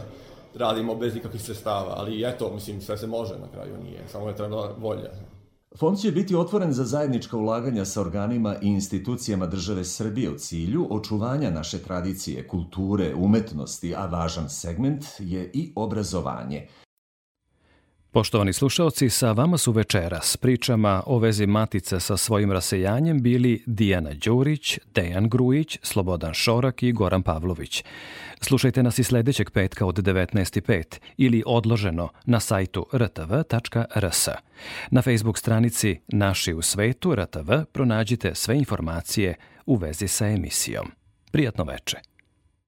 radimo 0.55 0.95
bez 0.95 1.15
nikakvih 1.15 1.41
sredstava, 1.41 1.93
ali 1.97 2.25
eto, 2.25 2.51
mislim, 2.53 2.81
sve 2.81 2.97
se 2.97 3.07
može 3.07 3.39
na 3.39 3.47
kraju, 3.53 3.77
nije, 3.83 4.03
samo 4.07 4.27
je 4.27 4.35
treba 4.35 4.75
volja. 4.77 5.09
Fond 5.77 5.99
će 5.99 6.12
biti 6.12 6.35
otvoren 6.35 6.73
za 6.73 6.83
zajednička 6.83 7.38
ulaganja 7.38 7.85
sa 7.85 8.01
organima 8.01 8.55
i 8.62 8.67
institucijama 8.67 9.45
države 9.45 9.83
Srbije 9.83 10.29
u 10.29 10.38
cilju 10.38 10.88
očuvanja 10.89 11.49
naše 11.49 11.77
tradicije, 11.77 12.47
kulture, 12.47 13.13
umetnosti, 13.15 13.95
a 13.95 14.05
važan 14.05 14.49
segment 14.49 15.05
je 15.19 15.51
i 15.53 15.73
obrazovanje. 15.75 16.67
Poštovani 18.12 18.53
slušalci, 18.53 19.09
sa 19.09 19.31
vama 19.31 19.57
su 19.57 19.71
večera 19.71 20.21
s 20.21 20.38
pričama 20.38 21.03
o 21.05 21.19
vezi 21.19 21.45
Matice 21.45 21.99
sa 21.99 22.17
svojim 22.17 22.51
rasejanjem 22.51 23.21
bili 23.21 23.63
Dijana 23.65 24.13
Đurić, 24.13 24.79
Dejan 24.95 25.29
Grujić, 25.29 25.77
Slobodan 25.81 26.33
Šorak 26.33 26.83
i 26.83 26.91
Goran 26.91 27.23
Pavlović. 27.23 27.83
Slušajte 28.41 28.84
nas 28.84 28.99
i 28.99 29.04
sledećeg 29.04 29.52
petka 29.52 29.86
od 29.86 29.95
19.05 29.95 30.99
ili 31.17 31.43
odloženo 31.45 32.10
na 32.25 32.39
sajtu 32.39 32.88
rtv.rs. 32.93 34.28
Na 34.91 35.02
Facebook 35.02 35.38
stranici 35.38 35.99
Naši 36.08 36.54
u 36.54 36.62
svetu 36.62 37.15
RTV 37.15 37.52
pronađite 37.71 38.36
sve 38.36 38.58
informacije 38.58 39.36
u 39.65 39.75
vezi 39.75 40.08
sa 40.08 40.28
emisijom. 40.28 40.91
Prijatno 41.32 41.63
veče. 41.63 42.09